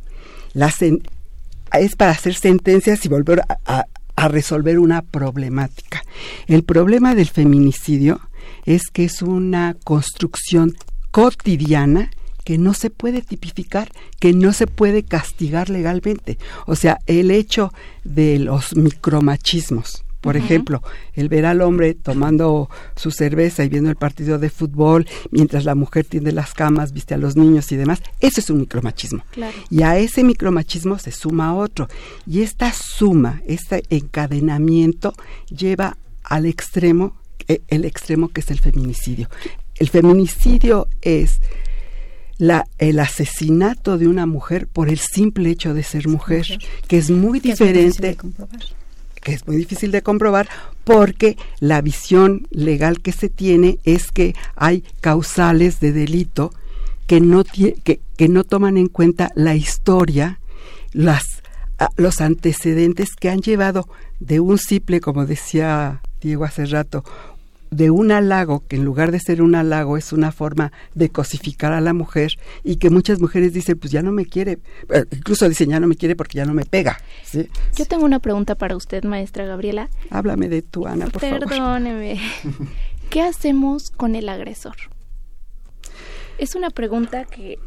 [0.55, 6.03] es para hacer sentencias y volver a, a resolver una problemática
[6.47, 8.21] el problema del feminicidio
[8.65, 10.77] es que es una construcción
[11.11, 12.11] cotidiana
[12.45, 16.38] que no se puede tipificar, que no se puede castigar legalmente.
[16.67, 20.83] O sea, el hecho de los micromachismos, por ejemplo,
[21.15, 25.75] el ver al hombre tomando su cerveza y viendo el partido de fútbol mientras la
[25.75, 29.25] mujer tiende las camas, viste a los niños y demás, eso es un micromachismo.
[29.69, 31.89] Y a ese micromachismo se suma otro.
[32.25, 35.13] Y esta suma, este encadenamiento
[35.49, 37.17] lleva al extremo,
[37.49, 39.29] eh, el extremo que es el feminicidio.
[39.75, 41.41] El feminicidio es
[42.39, 46.47] la, el asesinato de una mujer por el simple hecho de ser mujer,
[46.87, 48.17] que es muy diferente
[49.23, 50.49] que es muy difícil de comprobar
[50.85, 56.53] porque la visión legal que se tiene es que hay causales de delito
[57.07, 60.41] que no, que, que no toman en cuenta la historia,
[60.93, 61.23] las,
[61.97, 63.89] los antecedentes que han llevado
[64.21, 67.05] de un simple, como decía Diego hace rato,
[67.73, 71.73] de un halago, que en lugar de ser un halago es una forma de cosificar
[71.73, 74.59] a la mujer y que muchas mujeres dicen, pues ya no me quiere,
[74.91, 77.01] eh, incluso dicen, ya no me quiere porque ya no me pega.
[77.25, 77.49] ¿sí?
[77.75, 79.89] Yo tengo una pregunta para usted, maestra Gabriela.
[80.11, 81.49] Háblame de tu Ana, por favor.
[81.49, 82.21] Perdóneme.
[83.11, 84.77] ¿Qué hacemos con el agresor?
[86.37, 87.59] Es una pregunta que,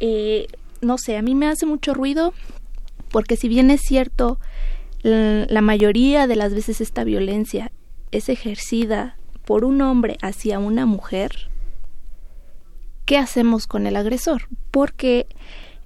[0.00, 0.48] eh,
[0.82, 2.34] no sé, a mí me hace mucho ruido
[3.12, 4.40] porque si bien es cierto,
[5.04, 7.70] la mayoría de las veces esta violencia
[8.10, 11.48] es ejercida por un hombre hacia una mujer,
[13.04, 14.48] ¿qué hacemos con el agresor?
[14.70, 15.26] Porque,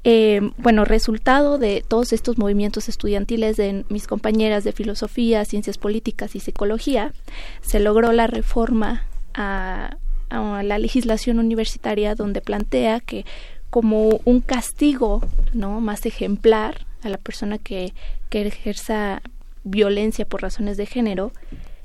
[0.04, 6.34] eh, bueno, resultado de todos estos movimientos estudiantiles de mis compañeras de filosofía, ciencias políticas
[6.36, 7.12] y psicología,
[7.60, 9.02] se logró la reforma
[9.34, 9.96] a,
[10.30, 13.24] la legislación universitaria donde plantea que
[13.70, 15.22] como un castigo
[15.54, 17.94] no más ejemplar a la persona que,
[18.28, 19.22] que ejerza
[19.64, 21.32] violencia por razones de género,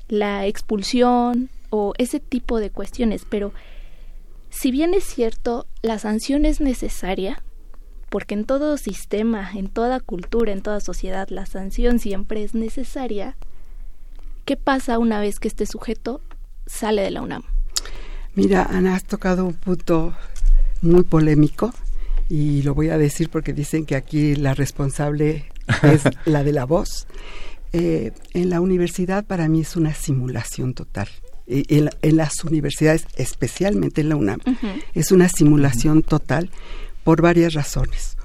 [0.08, 3.52] la expulsión, o ese tipo de cuestiones, pero
[4.48, 7.42] si bien es cierto, la sanción es necesaria,
[8.10, 13.36] porque en todo sistema, en toda cultura, en toda sociedad, la sanción siempre es necesaria,
[14.44, 16.20] ¿qué pasa una vez que este sujeto
[16.64, 17.42] sale de la UNAM?
[18.36, 20.14] Mira, Ana, has tocado un punto
[20.80, 21.74] muy polémico
[22.28, 25.46] y lo voy a decir porque dicen que aquí la responsable
[25.82, 27.08] es la de la voz.
[27.72, 31.08] Eh, en la universidad para mí es una simulación total
[31.46, 34.40] en, las universidades, especialmente en la UNAM,
[34.94, 36.50] es una simulación total
[37.02, 38.16] por varias razones.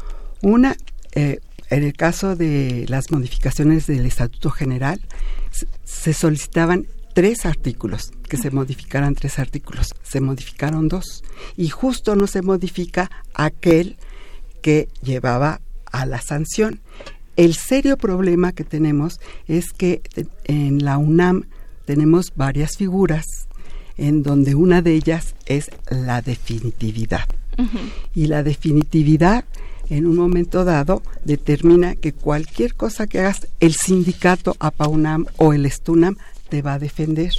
[0.42, 0.76] Una,
[1.14, 5.02] eh, en el caso de las modificaciones del Estatuto General,
[5.84, 9.94] se solicitaban tres artículos, que se modificaran tres artículos.
[10.04, 11.24] Se modificaron dos.
[11.58, 13.98] Y justo no se modifica aquel
[14.62, 16.80] que llevaba a la sanción.
[17.36, 20.02] El serio problema que tenemos es que
[20.46, 21.46] en la UNAM
[21.90, 23.26] tenemos varias figuras
[23.98, 27.28] en donde una de ellas es la definitividad.
[28.14, 29.44] Y la definitividad
[29.90, 35.66] en un momento dado determina que cualquier cosa que hagas, el sindicato APAUNAM o el
[35.66, 36.18] STUNAM
[36.50, 37.32] te va a defender.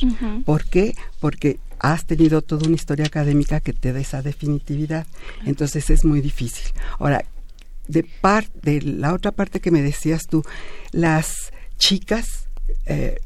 [0.44, 0.96] ¿Por qué?
[1.20, 5.06] Porque has tenido toda una historia académica que te da esa definitividad.
[5.46, 6.72] Entonces es muy difícil.
[6.98, 7.24] Ahora,
[7.86, 10.42] de, parte de la otra parte que me decías tú,
[10.90, 12.48] las chicas
[12.86, 13.20] eh,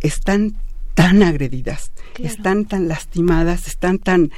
[0.00, 0.56] están
[0.94, 4.30] tan agredidas, están tan lastimadas, están tan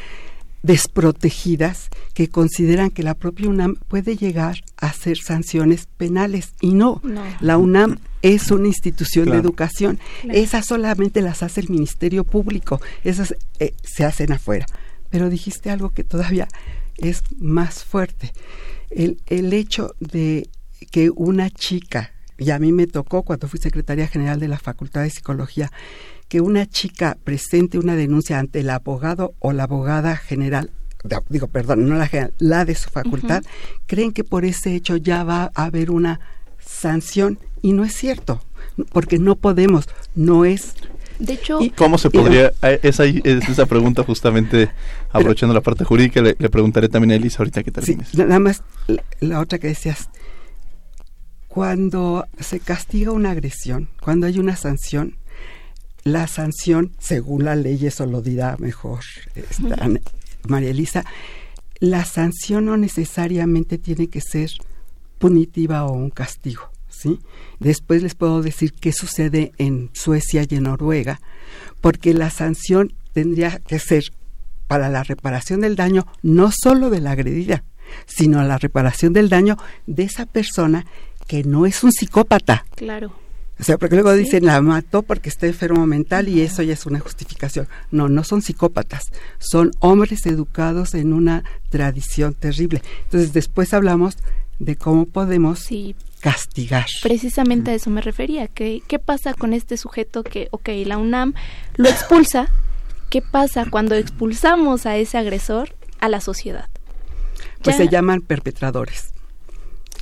[0.62, 6.52] desprotegidas que consideran que la propia UNAM puede llegar a hacer sanciones penales.
[6.60, 7.00] Y no,
[7.40, 13.34] la UNAM es una institución de educación, esas solamente las hace el Ministerio Público, esas
[13.58, 14.66] eh, se hacen afuera.
[15.08, 16.46] Pero dijiste algo que todavía
[16.98, 18.32] es más fuerte,
[18.90, 20.50] el, el hecho de
[20.90, 25.02] que una chica y a mí me tocó cuando fui secretaria general de la Facultad
[25.02, 25.70] de Psicología,
[26.28, 30.70] que una chica presente una denuncia ante el abogado o la abogada general
[31.28, 33.42] digo, perdón, no la general, la de su facultad,
[33.86, 36.20] creen que por ese hecho ya va a haber una
[36.58, 38.42] sanción y no es cierto,
[38.92, 40.74] porque no podemos, no es
[41.18, 42.52] de hecho, ¿cómo se podría?
[42.82, 44.70] Esa es esa pregunta justamente
[45.10, 46.22] aprovechando la parte jurídica.
[46.22, 48.08] Le, preguntaré también a Elisa ahorita que termines.
[48.08, 48.62] Sí, nada más
[49.20, 50.08] la, otra que decías.
[51.50, 55.16] Cuando se castiga una agresión, cuando hay una sanción,
[56.04, 59.00] la sanción, según la ley, eso lo dirá mejor
[60.46, 61.04] María Elisa,
[61.80, 64.48] la sanción no necesariamente tiene que ser
[65.18, 66.70] punitiva o un castigo.
[66.88, 67.18] ¿Sí?
[67.58, 71.20] Después les puedo decir qué sucede en Suecia y en Noruega,
[71.80, 74.04] porque la sanción tendría que ser
[74.68, 77.64] para la reparación del daño no solo de la agredida,
[78.06, 79.56] sino la reparación del daño
[79.88, 80.86] de esa persona
[81.30, 82.66] que no es un psicópata.
[82.74, 83.12] Claro.
[83.60, 86.86] O sea, porque luego dicen la mató porque está enfermo mental y eso ya es
[86.86, 87.68] una justificación.
[87.92, 92.82] No, no son psicópatas, son hombres educados en una tradición terrible.
[93.04, 94.16] Entonces después hablamos
[94.58, 95.68] de cómo podemos
[96.18, 96.86] castigar.
[97.00, 98.48] Precisamente a eso me refería.
[98.48, 101.34] ¿Qué, ¿Qué pasa con este sujeto que, ok, la UNAM
[101.76, 102.48] lo expulsa?
[103.08, 106.68] ¿Qué pasa cuando expulsamos a ese agresor a la sociedad?
[107.62, 109.12] Pues se llaman perpetradores.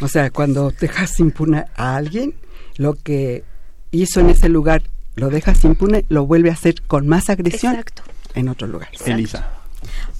[0.00, 2.34] O sea, cuando dejas impune a alguien,
[2.76, 3.44] lo que
[3.90, 4.82] hizo en ese lugar
[5.16, 7.76] lo dejas impune, lo vuelve a hacer con más agresión
[8.34, 8.88] en otro lugar.
[9.04, 9.50] Elisa.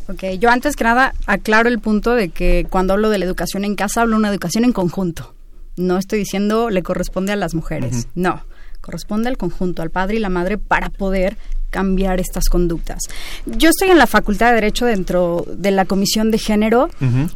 [0.09, 3.65] Ok, yo antes que nada aclaro el punto de que cuando hablo de la educación
[3.65, 5.35] en casa, hablo de una educación en conjunto.
[5.77, 8.43] No estoy diciendo le corresponde a las mujeres, no
[8.81, 11.37] corresponde al conjunto, al padre y la madre, para poder
[11.71, 12.99] cambiar estas conductas.
[13.47, 16.89] Yo estoy en la Facultad de Derecho dentro de la Comisión de Género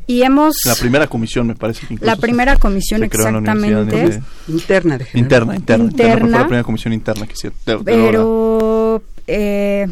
[0.07, 0.55] y hemos...
[0.65, 4.21] La primera comisión, me parece que La primera comisión, exactamente.
[4.49, 5.19] interna de género.
[5.19, 5.85] Interna, interna.
[5.85, 6.39] interna.
[6.39, 7.51] la primera comisión interna que
[7.85, 9.03] Pero...
[9.27, 9.87] Eh,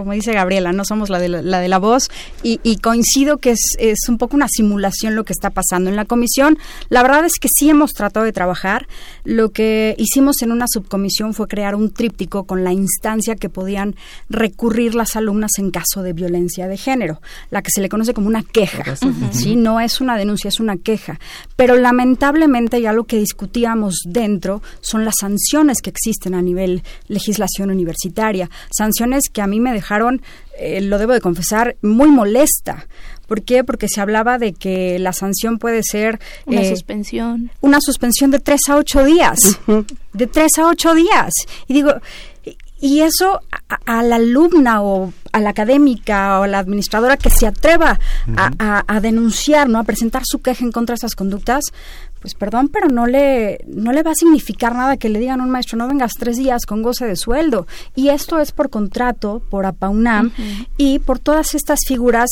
[0.00, 2.08] como dice Gabriela, no somos la de la, de la voz,
[2.42, 6.04] y, coincido que es, es, un poco una simulación lo que está pasando en la
[6.04, 6.58] comisión.
[6.88, 8.86] La verdad es que sí hemos tratado de trabajar.
[9.24, 13.96] Lo que hicimos en una subcomisión fue crear un tríptico con la instancia que podían
[14.28, 18.28] recurrir las alumnas en caso de violencia de género, la que se le conoce como
[18.28, 18.96] una queja.
[19.32, 19.56] ¿sí?
[19.56, 21.20] No es una denuncia, es una queja.
[21.56, 27.70] Pero lamentablemente ya lo que discutíamos dentro son las sanciones que existen a nivel legislación
[27.70, 29.89] universitaria, sanciones que a mí me dejaron,
[30.58, 32.86] eh, lo debo de confesar, muy molesta.
[33.26, 33.62] ¿Por qué?
[33.62, 36.18] Porque se hablaba de que la sanción puede ser...
[36.46, 37.50] Una eh, suspensión.
[37.60, 39.38] Una suspensión de tres a ocho días.
[40.12, 41.32] De tres a ocho días.
[41.68, 41.94] Y digo,
[42.80, 43.40] y eso
[43.86, 47.98] a, la alumna o a la académica o a la administradora que se atreva
[48.36, 49.78] a, a, denunciar, ¿no?
[49.78, 51.64] A presentar su queja en contra de esas conductas,
[52.20, 55.44] pues perdón, pero no le, no le va a significar nada que le digan a
[55.44, 57.66] un maestro, no vengas tres días con goce de sueldo.
[57.94, 60.32] Y esto es por contrato, por APAUNAM
[60.76, 62.28] y por todas estas figuras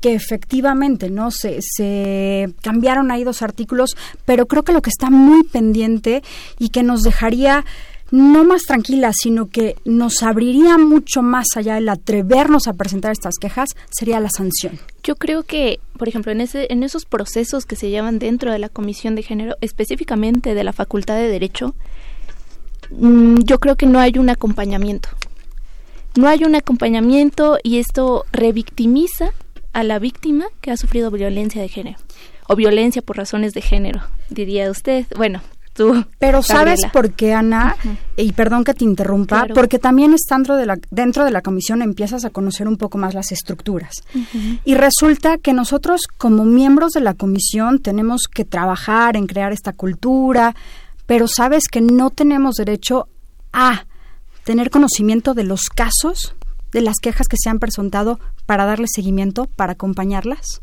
[0.00, 5.10] que efectivamente no se, se cambiaron ahí dos artículos, pero creo que lo que está
[5.10, 6.22] muy pendiente
[6.58, 7.64] y que nos dejaría
[8.10, 13.34] no más tranquila, sino que nos abriría mucho más allá el atrevernos a presentar estas
[13.40, 14.78] quejas, sería la sanción.
[15.02, 18.58] Yo creo que, por ejemplo, en, ese, en esos procesos que se llevan dentro de
[18.58, 21.74] la Comisión de Género, específicamente de la Facultad de Derecho,
[22.90, 25.08] mm, yo creo que no hay un acompañamiento.
[26.16, 29.32] No hay un acompañamiento y esto revictimiza
[29.72, 31.98] a la víctima que ha sufrido violencia de género
[32.48, 35.06] o violencia por razones de género, diría usted.
[35.16, 35.42] Bueno,
[36.18, 37.76] pero ¿sabes por qué, Ana?
[38.16, 40.14] Y perdón que te interrumpa, porque también
[40.56, 44.02] de, la, dentro de la comisión empiezas a conocer un poco más las estructuras.
[44.64, 49.72] Y resulta que nosotros como miembros de la comisión tenemos que trabajar en crear esta
[49.72, 50.54] cultura,
[51.06, 53.08] pero sabes que no tenemos derecho
[53.52, 53.86] a
[54.44, 56.34] tener conocimiento de los casos,
[56.72, 60.62] de las quejas que se han presentado para darle seguimiento, para acompañarlas.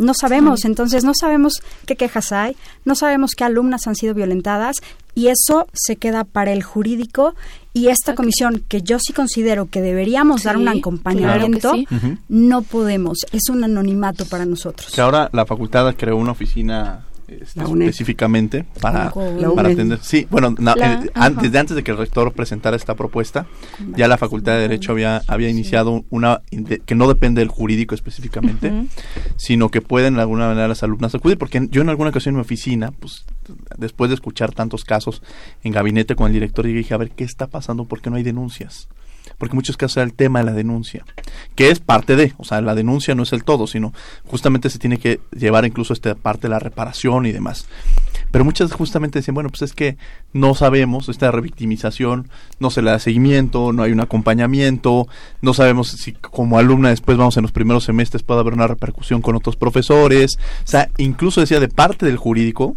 [0.00, 4.76] No sabemos, entonces no sabemos qué quejas hay, no sabemos qué alumnas han sido violentadas
[5.14, 7.34] y eso se queda para el jurídico.
[7.74, 11.74] Y esta comisión que yo sí considero que deberíamos dar un acompañamiento,
[12.28, 14.90] no podemos, es un anonimato para nosotros.
[14.92, 20.00] Que ahora la facultad creó una oficina este, específicamente para, para atender.
[20.02, 23.46] Sí, bueno, eh, antes, antes de que el rector presentara esta propuesta,
[23.96, 26.42] ya la Facultad de Derecho había, había iniciado una
[26.84, 28.72] que no depende del jurídico específicamente,
[29.36, 32.36] sino que pueden de alguna manera las alumnas acudir, porque yo en alguna ocasión en
[32.36, 33.24] mi oficina, pues
[33.78, 35.22] después de escuchar tantos casos
[35.62, 37.84] en gabinete con el director, dije, a ver, ¿qué está pasando?
[37.84, 38.88] ¿Por qué no hay denuncias?
[39.38, 41.04] Porque en muchos casos era el tema de la denuncia,
[41.54, 43.92] que es parte de, o sea, la denuncia no es el todo, sino
[44.26, 47.66] justamente se tiene que llevar incluso esta parte de la reparación y demás.
[48.30, 49.96] pero muchas justamente decían, bueno, pues es que
[50.32, 55.08] no sabemos, esta revictimización, no se le da seguimiento, no hay un acompañamiento,
[55.40, 59.22] no sabemos si como alumna después vamos en los primeros semestres puede haber una repercusión
[59.22, 62.76] con otros profesores, o sea, incluso decía de parte del jurídico,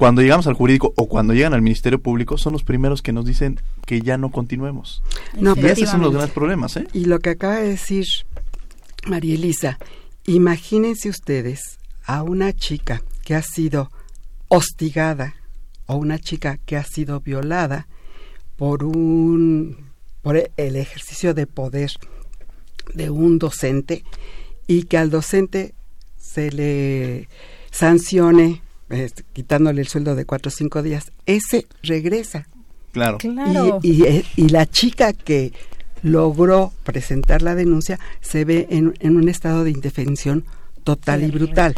[0.00, 3.26] cuando llegamos al jurídico o cuando llegan al Ministerio Público, son los primeros que nos
[3.26, 5.02] dicen que ya no continuemos.
[5.38, 6.86] No, y esos son los grandes problemas, ¿eh?
[6.94, 8.06] Y lo que acaba de decir
[9.06, 9.78] María Elisa,
[10.24, 13.90] imagínense ustedes a una chica que ha sido
[14.48, 15.34] hostigada
[15.84, 17.86] o una chica que ha sido violada
[18.56, 19.90] por un
[20.22, 21.90] por el ejercicio de poder
[22.94, 24.02] de un docente
[24.66, 25.74] y que al docente
[26.16, 27.28] se le
[27.70, 28.62] sancione
[29.32, 32.46] quitándole el sueldo de cuatro o cinco días, ese regresa.
[32.92, 33.18] Claro.
[33.82, 35.52] Y, y, y, la chica que
[36.02, 40.44] logró presentar la denuncia se ve en, en un estado de indefensión
[40.82, 41.74] total y brutal.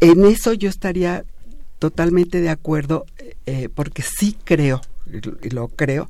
[0.00, 1.24] En eso yo estaría
[1.78, 3.06] totalmente de acuerdo,
[3.46, 4.80] eh, porque sí creo,
[5.42, 6.08] y lo creo,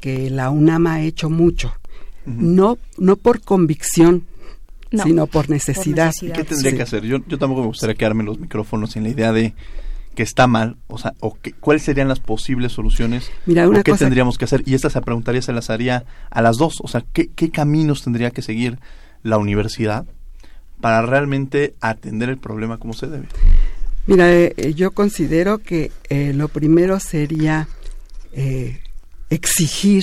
[0.00, 1.72] que la UNAM ha hecho mucho.
[2.24, 4.24] No, no por convicción,
[4.90, 6.12] sino por necesidad.
[6.20, 7.04] ¿Y qué tendría que hacer?
[7.04, 9.54] Yo, yo tampoco me gustaría quedarme los micrófonos sin la idea de
[10.14, 13.82] que está mal, o sea, o que, cuáles serían las posibles soluciones, Mira, una o
[13.82, 14.62] qué cosa- tendríamos que hacer.
[14.66, 18.02] Y esta se preguntaría, se las haría a las dos, o sea, ¿qué, qué caminos
[18.02, 18.78] tendría que seguir
[19.22, 20.04] la universidad
[20.80, 23.28] para realmente atender el problema como se debe.
[24.08, 27.68] Mira, eh, eh, yo considero que eh, lo primero sería
[28.32, 28.80] eh,
[29.30, 30.02] exigir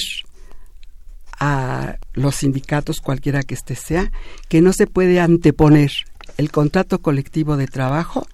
[1.40, 4.12] a los sindicatos, cualquiera que este sea,
[4.48, 5.92] que no se puede anteponer
[6.38, 8.26] el contrato colectivo de trabajo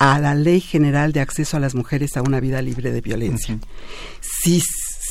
[0.00, 3.58] a la ley general de acceso a las mujeres a una vida libre de violencia.
[4.22, 4.62] Sí,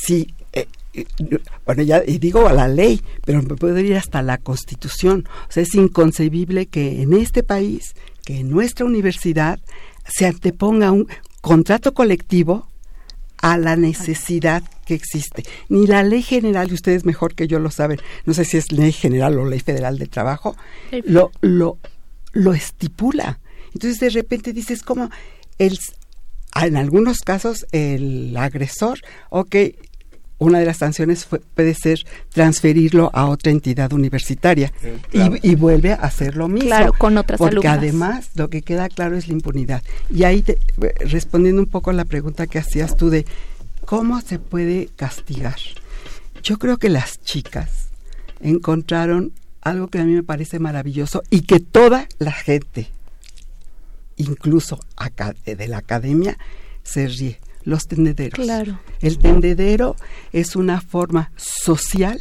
[0.02, 0.34] sí.
[0.52, 1.06] eh, eh,
[1.64, 5.28] bueno, ya y digo a la ley, pero me puedo ir hasta la Constitución.
[5.48, 9.60] O sea, es inconcebible que en este país, que en nuestra universidad,
[10.08, 11.06] se anteponga un
[11.40, 12.66] contrato colectivo
[13.42, 15.44] a la necesidad que existe.
[15.68, 18.72] Ni la ley general, y ustedes mejor que yo lo saben, no sé si es
[18.72, 20.56] ley general o ley federal de trabajo,
[21.04, 21.78] lo, lo,
[22.32, 23.38] lo estipula.
[23.74, 25.10] Entonces de repente dices como
[25.58, 25.78] el,
[26.60, 28.98] en algunos casos el agresor,
[29.30, 29.54] ok,
[30.38, 31.98] una de las sanciones fue- puede ser
[32.30, 34.72] transferirlo a otra entidad universitaria
[35.10, 35.36] claro.
[35.42, 36.68] y, y vuelve a hacer lo mismo.
[36.68, 37.78] Claro, con otras Porque alumnas.
[37.78, 39.82] además lo que queda claro es la impunidad.
[40.08, 40.58] Y ahí, te-
[41.00, 43.26] respondiendo un poco a la pregunta que hacías tú de
[43.84, 45.56] cómo se puede castigar.
[46.42, 47.90] Yo creo que las chicas
[48.40, 52.88] encontraron algo que a mí me parece maravilloso y que toda la gente,
[54.20, 56.36] incluso aca- de la academia,
[56.82, 57.38] se ríe.
[57.62, 58.34] Los tendederos.
[58.42, 58.78] Claro.
[59.00, 59.94] El tendedero
[60.32, 62.20] es una forma social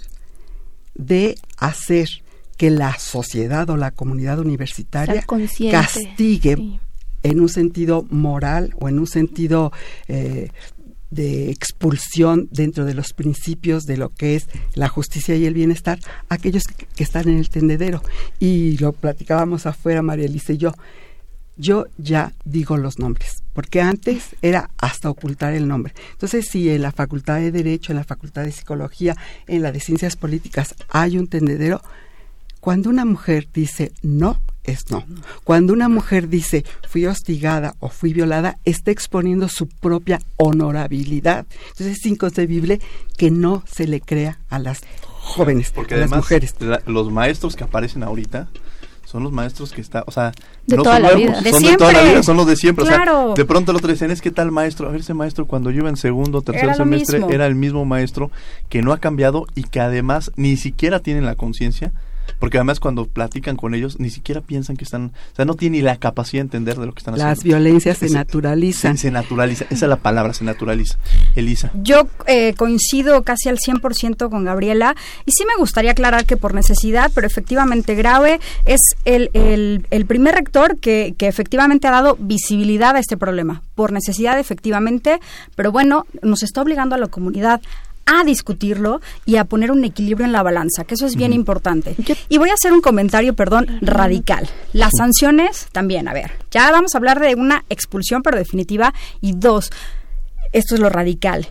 [0.95, 2.09] de hacer
[2.57, 5.21] que la sociedad o la comunidad universitaria
[5.71, 6.79] castigue
[7.23, 9.71] en un sentido moral o en un sentido
[10.09, 10.49] eh,
[11.09, 15.99] de expulsión dentro de los principios de lo que es la justicia y el bienestar
[16.27, 18.03] aquellos que, que están en el tendedero.
[18.39, 20.73] Y lo platicábamos afuera, María Elisa y yo.
[21.61, 25.93] Yo ya digo los nombres, porque antes era hasta ocultar el nombre.
[26.13, 29.81] Entonces, si en la Facultad de Derecho, en la Facultad de Psicología, en la de
[29.81, 31.81] Ciencias Políticas hay un tendedero,
[32.61, 35.05] cuando una mujer dice no, es no.
[35.43, 41.45] Cuando una mujer dice fui hostigada o fui violada, está exponiendo su propia honorabilidad.
[41.71, 42.79] Entonces es inconcebible
[43.17, 46.55] que no se le crea a las jóvenes, Porque a las además mujeres.
[46.59, 48.49] la- los maestros que aparecen ahorita
[49.09, 50.31] son los maestros que está, o sea,
[50.67, 51.41] De no toda son la nuevos, vida.
[51.41, 52.11] De son de toda la siempre.
[52.13, 52.83] vida, son los de siempre.
[52.83, 53.25] O Claro.
[53.27, 55.71] sea, de pronto el otro dicen, es que tal maestro, a ver ese maestro cuando
[55.71, 58.29] yo iba en segundo o tercer Era semestre era el mismo maestro
[58.69, 61.91] que no ha cambiado y que además ni siquiera tienen la conciencia,
[62.37, 65.79] porque además cuando platican con ellos ni siquiera piensan que están, o sea, no tienen
[65.79, 67.57] ni la capacidad de entender de lo que están Las haciendo.
[67.59, 68.97] violencias se naturalizan.
[68.97, 70.97] Se, se naturaliza, esa es la palabra, se naturaliza.
[71.35, 71.71] Elisa.
[71.81, 76.53] Yo eh, coincido casi al 100% con Gabriela y sí me gustaría aclarar que por
[76.53, 82.17] necesidad, pero efectivamente grave, es el, el- el primer rector que, que efectivamente ha dado
[82.19, 83.61] visibilidad a este problema.
[83.75, 85.19] Por necesidad, efectivamente,
[85.55, 87.61] pero bueno, nos está obligando a la comunidad
[88.09, 91.95] a discutirlo y a poner un equilibrio en la balanza, que eso es bien importante.
[92.27, 94.49] Y voy a hacer un comentario, perdón, radical.
[94.73, 99.33] Las sanciones también, a ver, ya vamos a hablar de una expulsión, pero definitiva, y
[99.33, 99.69] dos,
[100.51, 101.49] esto es lo radical,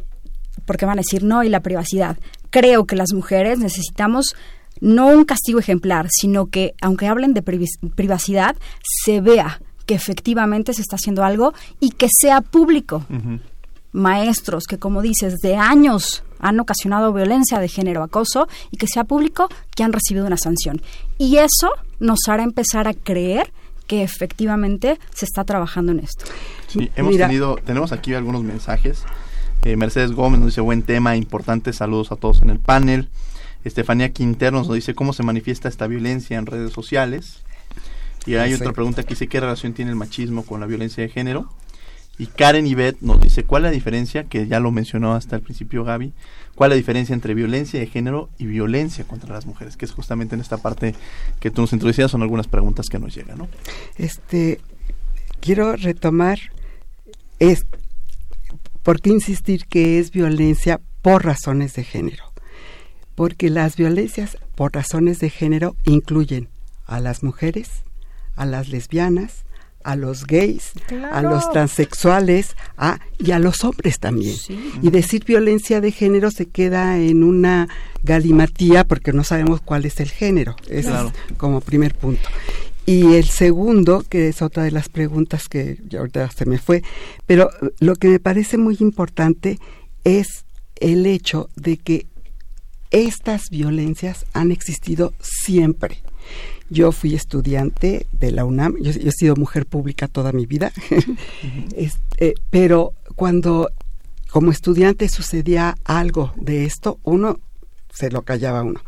[0.66, 2.18] porque van a decir no y la privacidad.
[2.50, 4.34] Creo que las mujeres necesitamos
[4.80, 8.56] no un castigo ejemplar, sino que, aunque hablen de privacidad,
[9.04, 13.04] se vea que efectivamente se está haciendo algo y que sea público.
[13.92, 19.04] Maestros que, como dices, de años han ocasionado violencia de género, acoso, y que sea
[19.04, 20.82] público que han recibido una sanción.
[21.18, 21.70] Y eso
[22.00, 23.52] nos hará empezar a creer
[23.86, 26.26] que efectivamente se está trabajando en esto.
[26.68, 29.02] Sí, hemos tenido, tenemos aquí algunos mensajes.
[29.64, 33.08] Eh, Mercedes Gómez nos dice buen tema, importante, saludos a todos en el panel.
[33.64, 37.42] Estefanía Quintero nos dice cómo se manifiesta esta violencia en redes sociales.
[38.26, 41.08] Y hay otra pregunta que dice qué relación tiene el machismo con la violencia de
[41.08, 41.48] género.
[42.18, 45.42] Y Karen Ibet nos dice cuál es la diferencia, que ya lo mencionó hasta el
[45.42, 46.12] principio Gaby,
[46.56, 49.92] cuál es la diferencia entre violencia de género y violencia contra las mujeres, que es
[49.92, 50.96] justamente en esta parte
[51.38, 53.48] que tú nos introducías, son algunas preguntas que nos llegan, ¿no?
[53.96, 54.60] Este,
[55.40, 56.40] quiero retomar,
[57.38, 57.66] es,
[58.82, 62.32] ¿por qué insistir que es violencia por razones de género?
[63.14, 66.48] Porque las violencias por razones de género incluyen
[66.86, 67.82] a las mujeres,
[68.34, 69.44] a las lesbianas,
[69.88, 70.72] a los gays,
[71.10, 74.36] a los transexuales a, y a los hombres también.
[74.82, 77.68] Y decir violencia de género se queda en una
[78.02, 80.56] galimatía porque no sabemos cuál es el género.
[80.68, 82.28] Ese es como primer punto.
[82.84, 86.82] Y el segundo, que es otra de las preguntas que ya ahorita se me fue,
[87.26, 87.48] pero
[87.80, 89.58] lo que me parece muy importante
[90.04, 90.44] es
[90.76, 92.06] el hecho de que
[92.90, 96.02] estas violencias han existido siempre.
[96.70, 100.72] Yo fui estudiante de la UNAM, yo, he sido mujer pública toda mi vida,
[101.76, 103.70] este, pero cuando
[104.30, 107.40] como estudiante sucedía algo de esto, uno
[107.92, 108.80] se lo callaba uno.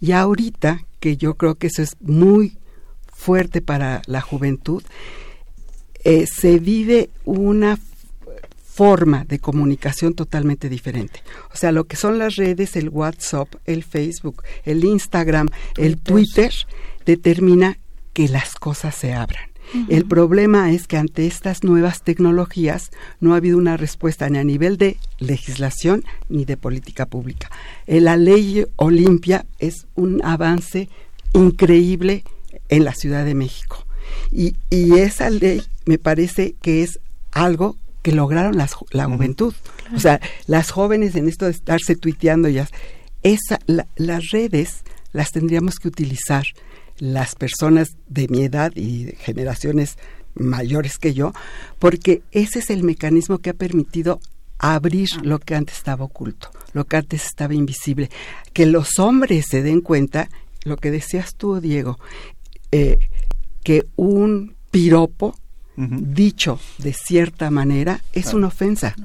[0.00, 2.58] Y ahorita, que yo creo que eso es muy
[3.06, 4.82] fuerte para la juventud,
[6.04, 7.78] eh, se vive una
[8.78, 11.22] forma de comunicación totalmente diferente.
[11.52, 16.52] O sea, lo que son las redes, el WhatsApp, el Facebook, el Instagram, el Twitter,
[17.08, 17.78] determina
[18.12, 19.48] que las cosas se abran.
[19.88, 22.90] El problema es que ante estas nuevas tecnologías
[23.20, 27.50] no ha habido una respuesta ni a nivel de legislación ni de política pública.
[27.86, 30.88] Eh, la ley Olimpia es un avance
[31.34, 32.24] increíble
[32.70, 33.84] en la Ciudad de México.
[34.32, 36.98] Y, esa ley me parece que es
[37.30, 39.54] algo que lograron las, la juventud.
[39.94, 42.68] O sea, las jóvenes en esto de estarse tuiteando ya,
[43.22, 43.60] esa,
[43.96, 44.82] las redes
[45.12, 46.44] las tendríamos que utilizar
[46.98, 49.96] las personas de mi edad y de generaciones
[50.34, 51.32] mayores que yo,
[51.78, 54.20] porque ese es el mecanismo que ha permitido
[54.58, 58.10] abrir lo que antes estaba oculto, lo que antes estaba invisible,
[58.52, 60.28] que los hombres se den cuenta,
[60.64, 61.98] lo que decías tú, Diego,
[62.72, 62.98] eh,
[63.62, 65.36] que un piropo
[65.76, 68.96] dicho de cierta manera es una, ofensa.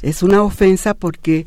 [0.00, 1.46] Es una ofensa porque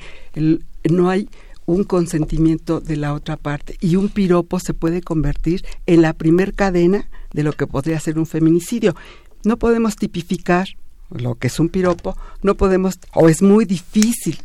[0.84, 1.30] no hay
[1.68, 6.54] un consentimiento de la otra parte y un piropo se puede convertir en la primer
[6.54, 8.96] cadena de lo que podría ser un feminicidio.
[9.44, 10.70] No podemos tipificar
[11.12, 14.40] lo que es un piropo, no podemos, o es muy difícil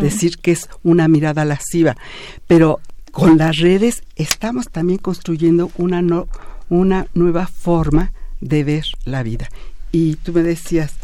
[0.00, 1.96] decir que es una mirada lasciva,
[2.46, 2.80] pero
[3.12, 6.28] con las redes estamos también construyendo una, no,
[6.68, 9.48] una nueva forma de ver la vida.
[9.90, 10.94] Y tú me decías,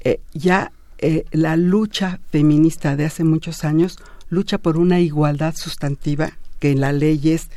[0.00, 6.32] eh, ya eh, la lucha feminista de hace muchos años lucha por una igualdad sustantiva
[6.58, 7.48] que en la ley es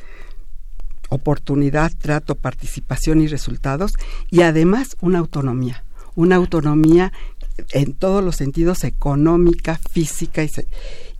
[1.09, 3.93] oportunidad, trato, participación y resultados,
[4.29, 5.83] y además una autonomía,
[6.15, 7.11] una autonomía
[7.71, 10.49] en todos los sentidos, económica, física, y,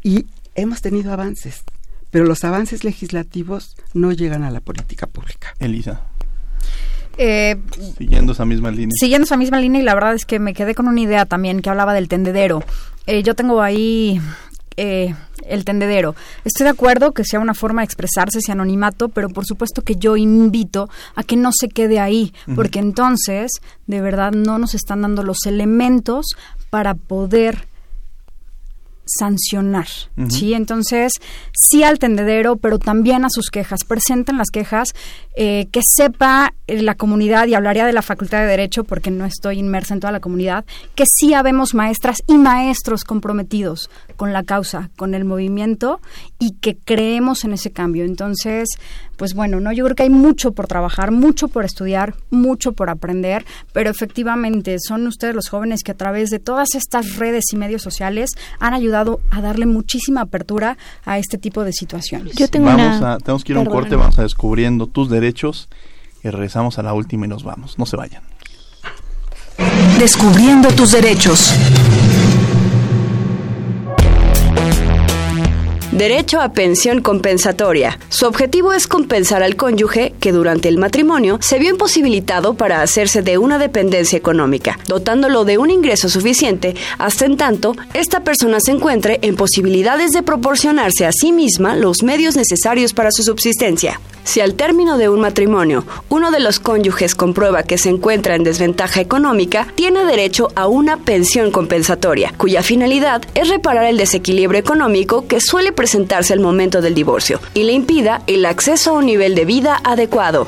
[0.04, 0.26] y
[0.56, 1.64] hemos tenido avances,
[2.12, 5.54] pero los avances legislativos no llegan a la política pública.
[5.60, 6.02] Elisa.
[7.18, 7.58] Eh,
[7.97, 8.95] siguiendo esa misma línea.
[8.97, 11.62] Siguiendo esa misma línea y la verdad es que me quedé con una idea también
[11.62, 12.64] que hablaba del tendedero.
[13.08, 14.22] Eh, yo tengo ahí
[14.78, 15.14] eh,
[15.50, 16.16] el tendedero.
[16.45, 19.95] Estoy de acuerdo que sea una forma de expresarse ese anonimato, pero por supuesto que
[19.95, 23.52] yo invito a que no se quede ahí, porque entonces
[23.88, 26.26] de verdad no nos están dando los elementos
[26.70, 27.68] para poder
[29.10, 29.88] sancionar,
[30.30, 30.54] ¿sí?
[30.54, 31.14] Entonces,
[31.52, 33.84] sí al tendedero, pero también a sus quejas.
[33.84, 34.89] Presenten las quejas,
[35.36, 39.58] eh, que sepa la comunidad, y hablaría de la Facultad de Derecho, porque no estoy
[39.58, 43.89] inmersa en toda la comunidad, que sí habemos maestras y maestros comprometidos
[44.20, 46.02] con la causa, con el movimiento,
[46.40, 48.04] y que creemos en ese cambio.
[48.04, 48.68] Entonces,
[49.16, 52.90] pues bueno, no, yo creo que hay mucho por trabajar, mucho por estudiar, mucho por
[52.90, 57.56] aprender, pero efectivamente son ustedes los jóvenes que a través de todas estas redes y
[57.56, 62.36] medios sociales han ayudado a darle muchísima apertura a este tipo de situaciones.
[62.36, 65.70] Yo tengo vamos a, tenemos que ir a un corte, vamos a descubriendo tus derechos
[66.26, 67.80] y regresamos a la última y nos vamos.
[67.80, 68.24] No se vayan.
[69.98, 71.54] Descubriendo tus derechos.
[76.00, 78.00] Derecho a pensión compensatoria.
[78.08, 83.22] Su objetivo es compensar al cónyuge que durante el matrimonio se vio imposibilitado para hacerse
[83.22, 88.72] de una dependencia económica, dotándolo de un ingreso suficiente hasta en tanto esta persona se
[88.72, 94.00] encuentre en posibilidades de proporcionarse a sí misma los medios necesarios para su subsistencia.
[94.30, 98.44] Si al término de un matrimonio uno de los cónyuges comprueba que se encuentra en
[98.44, 105.26] desventaja económica, tiene derecho a una pensión compensatoria, cuya finalidad es reparar el desequilibrio económico
[105.26, 109.34] que suele presentarse al momento del divorcio y le impida el acceso a un nivel
[109.34, 110.46] de vida adecuado.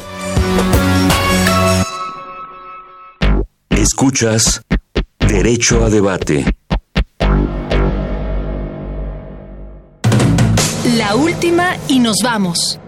[3.71, 4.61] Escuchas
[5.17, 6.45] Derecho a Debate.
[10.97, 12.80] La última y nos vamos.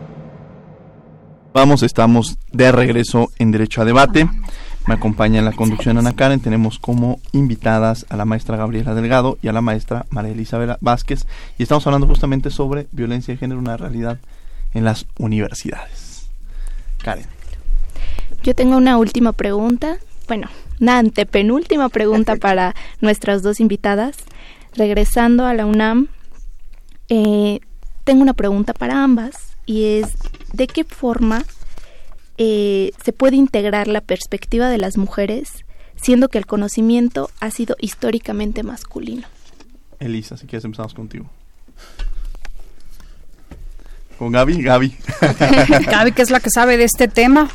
[1.54, 4.28] Vamos, estamos de regreso en Derecho a Debate.
[4.88, 6.40] Me acompaña en la conducción Ana Karen.
[6.40, 11.28] Tenemos como invitadas a la maestra Gabriela Delgado y a la maestra María Elizabeth Vázquez.
[11.60, 14.18] Y estamos hablando justamente sobre violencia de género, una realidad
[14.74, 16.28] en las universidades.
[17.04, 17.28] Karen.
[18.42, 20.00] Yo tengo una última pregunta.
[20.28, 20.50] Bueno,
[20.82, 24.18] una antepenúltima pregunta para nuestras dos invitadas.
[24.76, 26.08] Regresando a la UNAM,
[27.10, 27.60] eh,
[28.06, 30.18] tengo una pregunta para ambas y es
[30.54, 31.44] de qué forma
[32.38, 37.76] eh, se puede integrar la perspectiva de las mujeres siendo que el conocimiento ha sido
[37.80, 39.28] históricamente masculino.
[40.00, 41.30] Elisa, si quieres empezamos contigo.
[44.18, 44.96] Con Gaby, Gaby.
[45.92, 47.50] Gaby, que es la que sabe de este tema.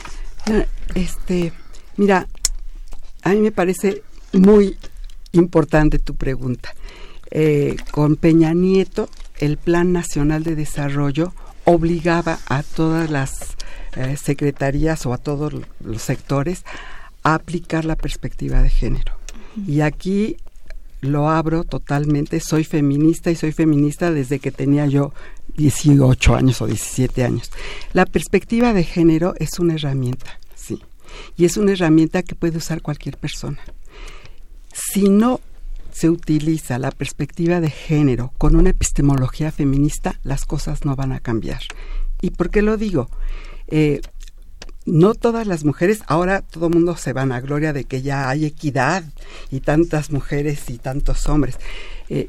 [0.95, 1.53] Este,
[1.97, 2.27] mira,
[3.23, 4.77] a mí me parece muy
[5.33, 6.75] importante tu pregunta.
[7.31, 11.35] Eh, con Peña Nieto, el Plan Nacional de Desarrollo
[11.69, 13.57] obligaba a todas las
[13.95, 16.65] eh, secretarías o a todos los sectores
[17.23, 19.13] a aplicar la perspectiva de género.
[19.67, 20.37] Y aquí
[21.03, 25.13] lo abro totalmente, soy feminista y soy feminista desde que tenía yo
[25.57, 27.51] 18 años o 17 años.
[27.93, 30.83] La perspectiva de género es una herramienta, sí,
[31.37, 33.61] y es una herramienta que puede usar cualquier persona.
[34.73, 35.41] Si no
[35.99, 41.19] se utiliza la perspectiva de género con una epistemología feminista, las cosas no van a
[41.19, 41.61] cambiar.
[42.21, 43.11] ¿Y por qué lo digo?
[43.67, 44.01] Eh,
[44.87, 48.29] no todas las mujeres, ahora todo el mundo se van a gloria de que ya
[48.29, 49.03] hay equidad
[49.51, 51.59] y tantas mujeres y tantos hombres.
[52.09, 52.29] Eh,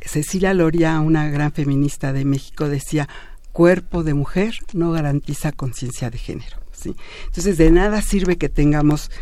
[0.00, 3.08] Cecilia Loria, una gran feminista de México, decía,
[3.52, 6.56] cuerpo de mujer no garantiza conciencia de género.
[6.72, 6.96] ¿sí?
[7.26, 9.12] Entonces, de nada sirve que tengamos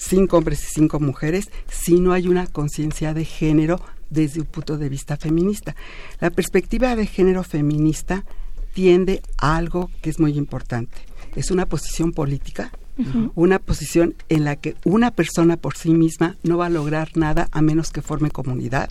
[0.00, 4.78] cinco hombres y cinco mujeres si no hay una conciencia de género desde un punto
[4.78, 5.76] de vista feminista.
[6.20, 8.24] La perspectiva de género feminista
[8.74, 10.96] tiende a algo que es muy importante.
[11.36, 12.72] Es una posición política,
[13.34, 17.48] una posición en la que una persona por sí misma no va a lograr nada
[17.50, 18.90] a menos que forme comunidad.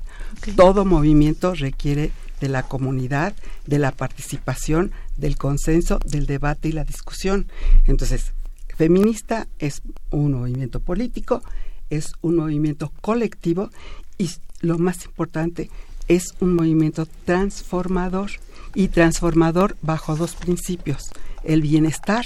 [0.56, 3.36] Todo movimiento requiere de la comunidad,
[3.68, 7.48] de la participación, del consenso, del debate y la discusión.
[7.86, 8.32] Entonces,
[8.80, 11.44] feminista es un movimiento político,
[11.90, 13.72] es un movimiento colectivo
[14.18, 14.30] y
[14.62, 15.70] lo más importante
[16.08, 18.32] es un movimiento transformador
[18.74, 21.10] y transformador bajo dos principios,
[21.44, 22.24] el bienestar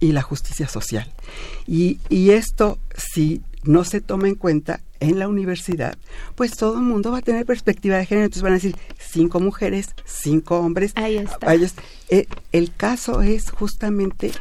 [0.00, 1.12] y la justicia social.
[1.66, 5.98] Y, y esto, si no se toma en cuenta en la universidad,
[6.34, 8.24] pues todo el mundo va a tener perspectiva de género.
[8.24, 10.92] Entonces van a decir cinco mujeres, cinco hombres.
[10.94, 11.54] Ahí está.
[12.08, 14.32] Eh, el caso es justamente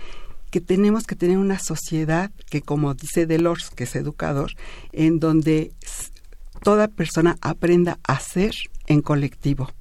[0.54, 4.52] que tenemos que tener una sociedad que, como dice Delors, que es educador,
[4.92, 5.72] en donde
[6.62, 8.54] toda persona aprenda a ser
[8.86, 9.72] en colectivo.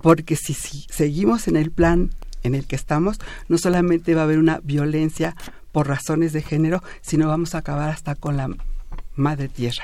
[0.00, 2.10] Porque si, si seguimos en el plan
[2.44, 3.18] en el que estamos,
[3.48, 5.34] no solamente va a haber una violencia
[5.72, 8.50] por razones de género, sino vamos a acabar hasta con la
[9.16, 9.82] madre tierra.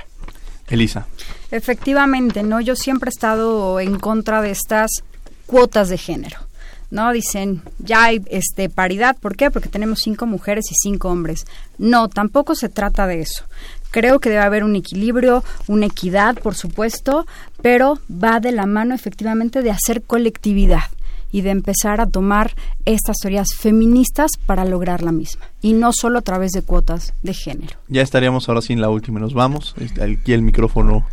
[0.68, 1.08] Elisa.
[1.50, 2.60] Efectivamente, ¿no?
[2.60, 5.02] Yo siempre he estado en contra de estas
[5.46, 6.45] cuotas de género.
[6.90, 7.12] ¿No?
[7.12, 9.50] Dicen, ya hay este, paridad, ¿por qué?
[9.50, 11.46] Porque tenemos cinco mujeres y cinco hombres.
[11.78, 13.44] No, tampoco se trata de eso.
[13.90, 17.26] Creo que debe haber un equilibrio, una equidad, por supuesto,
[17.62, 20.84] pero va de la mano efectivamente de hacer colectividad
[21.32, 26.20] y de empezar a tomar estas teorías feministas para lograr la misma y no solo
[26.20, 27.76] a través de cuotas de género.
[27.88, 29.74] Ya estaríamos ahora sí en la última nos vamos.
[29.78, 31.06] Este, aquí el micrófono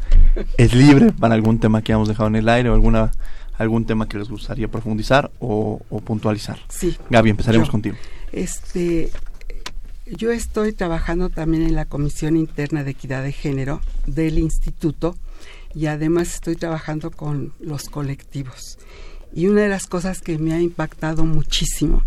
[0.57, 3.11] es libre para algún tema que hayamos dejado en el aire o alguna
[3.57, 6.59] algún tema que les gustaría profundizar o, puntualizar.
[6.69, 6.97] Sí.
[7.09, 7.95] Gaby, empezaremos contigo.
[8.31, 9.11] Este,
[10.05, 15.15] yo estoy trabajando también en la Comisión Interna de Equidad de Género del Instituto
[15.73, 18.77] y además estoy trabajando con los colectivos.
[19.33, 22.03] Y una de las cosas que me ha impactado muchísimo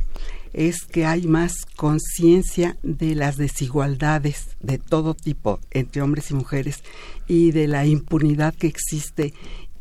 [0.52, 6.82] es que hay más conciencia de las desigualdades de todo tipo entre hombres y mujeres
[7.28, 9.34] y de la impunidad que existe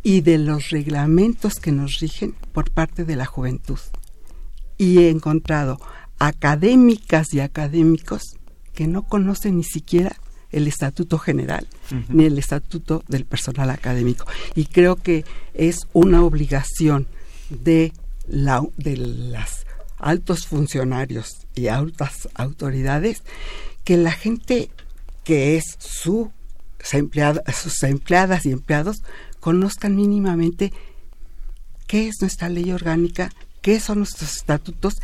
[0.05, 3.79] y de los reglamentos que nos rigen por parte de la juventud.
[4.77, 5.79] Y he encontrado
[6.19, 8.21] académicas y académicos
[8.75, 10.15] que no conocen ni siquiera
[10.51, 11.67] el estatuto general
[12.07, 14.27] ni el estatuto del personal académico.
[14.53, 15.25] Y creo que
[15.55, 17.07] es una obligación
[17.49, 17.91] de,
[18.27, 19.65] la, de las
[19.97, 23.23] altos funcionarios y altas autoridades
[23.83, 24.69] que la gente
[25.23, 26.31] que es su,
[26.79, 29.01] sus empleadas y empleados
[29.45, 30.73] conozcan mínimamente
[31.85, 33.29] qué es nuestra ley orgánica,
[33.61, 34.95] qué son nuestros estatutos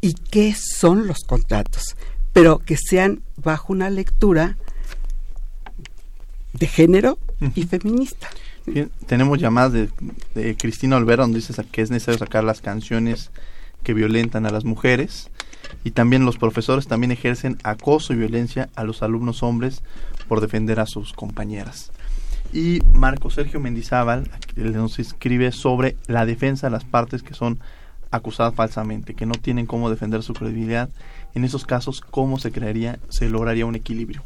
[0.00, 1.94] y qué son los contratos,
[2.32, 4.56] pero que sean bajo una lectura
[6.54, 7.20] de género
[7.54, 8.28] y feminista.
[9.06, 9.90] tenemos llamadas de,
[10.34, 13.30] de, Cristina Olvera donde dice que es necesario sacar las canciones
[13.84, 15.30] que violentan a las mujeres
[15.84, 19.82] y también los profesores también ejercen acoso y violencia a los alumnos hombres
[20.26, 21.92] por defender a sus compañeras.
[22.54, 27.58] Y Marco Sergio Mendizábal nos escribe sobre la defensa de las partes que son
[28.12, 30.88] acusadas falsamente, que no tienen cómo defender su credibilidad.
[31.34, 34.22] En esos casos, ¿cómo se crearía, se lograría un equilibrio?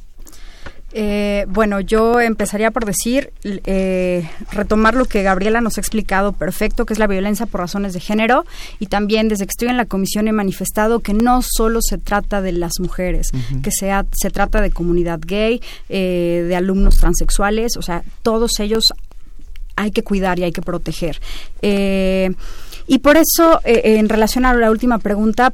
[0.93, 6.87] Eh, bueno, yo empezaría por decir, eh, retomar lo que Gabriela nos ha explicado perfecto,
[6.87, 8.47] que es la violencia por razones de género,
[8.79, 12.41] y también desde que estoy en la comisión he manifestado que no solo se trata
[12.41, 13.29] de las mujeres,
[13.63, 15.61] que sea, se trata de comunidad gay,
[15.91, 18.85] eh, de alumnos transexuales, o sea, todos ellos
[19.77, 21.21] hay que cuidar y hay que proteger.
[22.91, 25.53] y por eso, en relación a la última pregunta,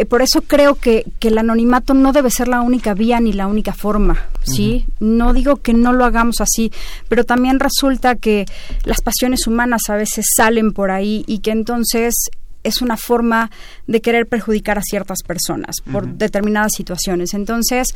[0.00, 3.34] eh, por eso creo que, que, el anonimato no debe ser la única vía ni
[3.34, 4.86] la única forma, ¿sí?
[4.98, 6.72] No digo que no lo hagamos así,
[7.10, 8.46] pero también resulta que
[8.84, 12.14] las pasiones humanas a veces salen por ahí y que entonces
[12.62, 13.50] es una forma
[13.86, 17.34] de querer perjudicar a ciertas personas por determinadas situaciones.
[17.34, 17.88] Entonces,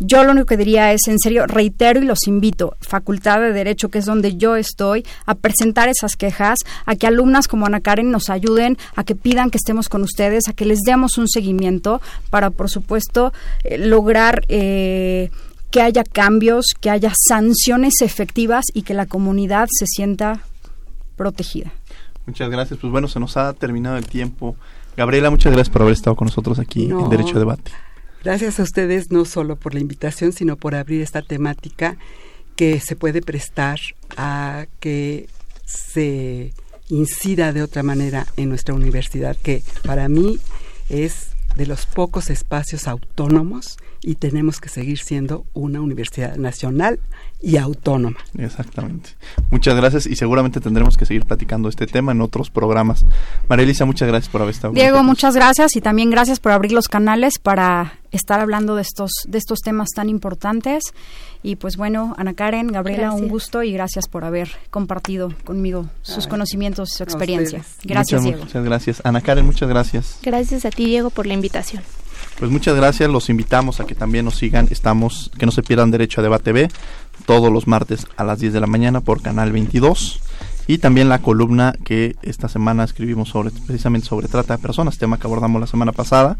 [0.00, 3.88] yo lo único que diría es, en serio, reitero y los invito, Facultad de Derecho,
[3.88, 8.10] que es donde yo estoy, a presentar esas quejas, a que alumnas como Ana Karen
[8.10, 12.00] nos ayuden, a que pidan que estemos con ustedes, a que les demos un seguimiento
[12.30, 13.32] para, por supuesto,
[13.64, 14.42] eh, lograr...
[14.48, 15.30] Eh,
[15.68, 20.40] que haya cambios, que haya sanciones efectivas y que la comunidad se sienta
[21.16, 21.72] protegida.
[22.26, 22.78] Muchas gracias.
[22.80, 24.56] Pues bueno, se nos ha terminado el tiempo.
[24.96, 27.70] Gabriela, muchas gracias por haber estado con nosotros aquí en Derecho a Debate.
[28.24, 31.96] Gracias a ustedes no solo por la invitación, sino por abrir esta temática
[32.56, 33.78] que se puede prestar
[34.16, 35.28] a que
[35.64, 36.52] se
[36.88, 40.38] incida de otra manera en nuestra universidad, que para mí
[40.88, 47.00] es de los pocos espacios autónomos y tenemos que seguir siendo una universidad nacional
[47.40, 48.16] y autónoma.
[48.38, 49.10] Exactamente.
[49.50, 53.04] Muchas gracias y seguramente tendremos que seguir platicando este tema en otros programas.
[53.48, 54.74] María Elisa, muchas gracias por haber estado.
[54.74, 59.10] Diego, muchas gracias y también gracias por abrir los canales para estar hablando de estos
[59.26, 60.94] de estos temas tan importantes
[61.42, 66.26] y pues bueno, Ana Karen, Gabriela, un gusto y gracias por haber compartido conmigo sus
[66.26, 67.64] conocimientos, su experiencia.
[67.84, 68.40] Gracias, Diego.
[68.40, 69.00] Muchas gracias.
[69.04, 70.18] Ana Karen, muchas gracias.
[70.22, 71.82] Gracias a ti, Diego, por la invitación.
[72.38, 75.90] Pues muchas gracias, los invitamos a que también nos sigan, estamos, que no se pierdan
[75.90, 76.68] Derecho a Debate B,
[77.24, 80.20] todos los martes a las 10 de la mañana por Canal 22
[80.66, 85.18] y también la columna que esta semana escribimos sobre precisamente sobre trata de personas, tema
[85.18, 86.36] que abordamos la semana pasada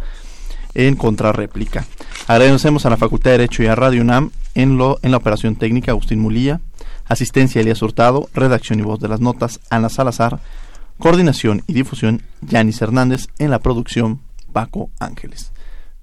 [0.74, 1.86] en contrarréplica.
[2.26, 5.57] Agradecemos a la Facultad de Derecho y a Radio UNAM en, lo, en la operación
[5.57, 6.61] técnica Agustín Mulía,
[7.07, 10.40] asistencia Elías Hurtado, redacción y voz de las notas Ana Salazar,
[10.99, 14.20] coordinación y difusión Yanis Hernández, en la producción
[14.53, 15.53] Paco Ángeles.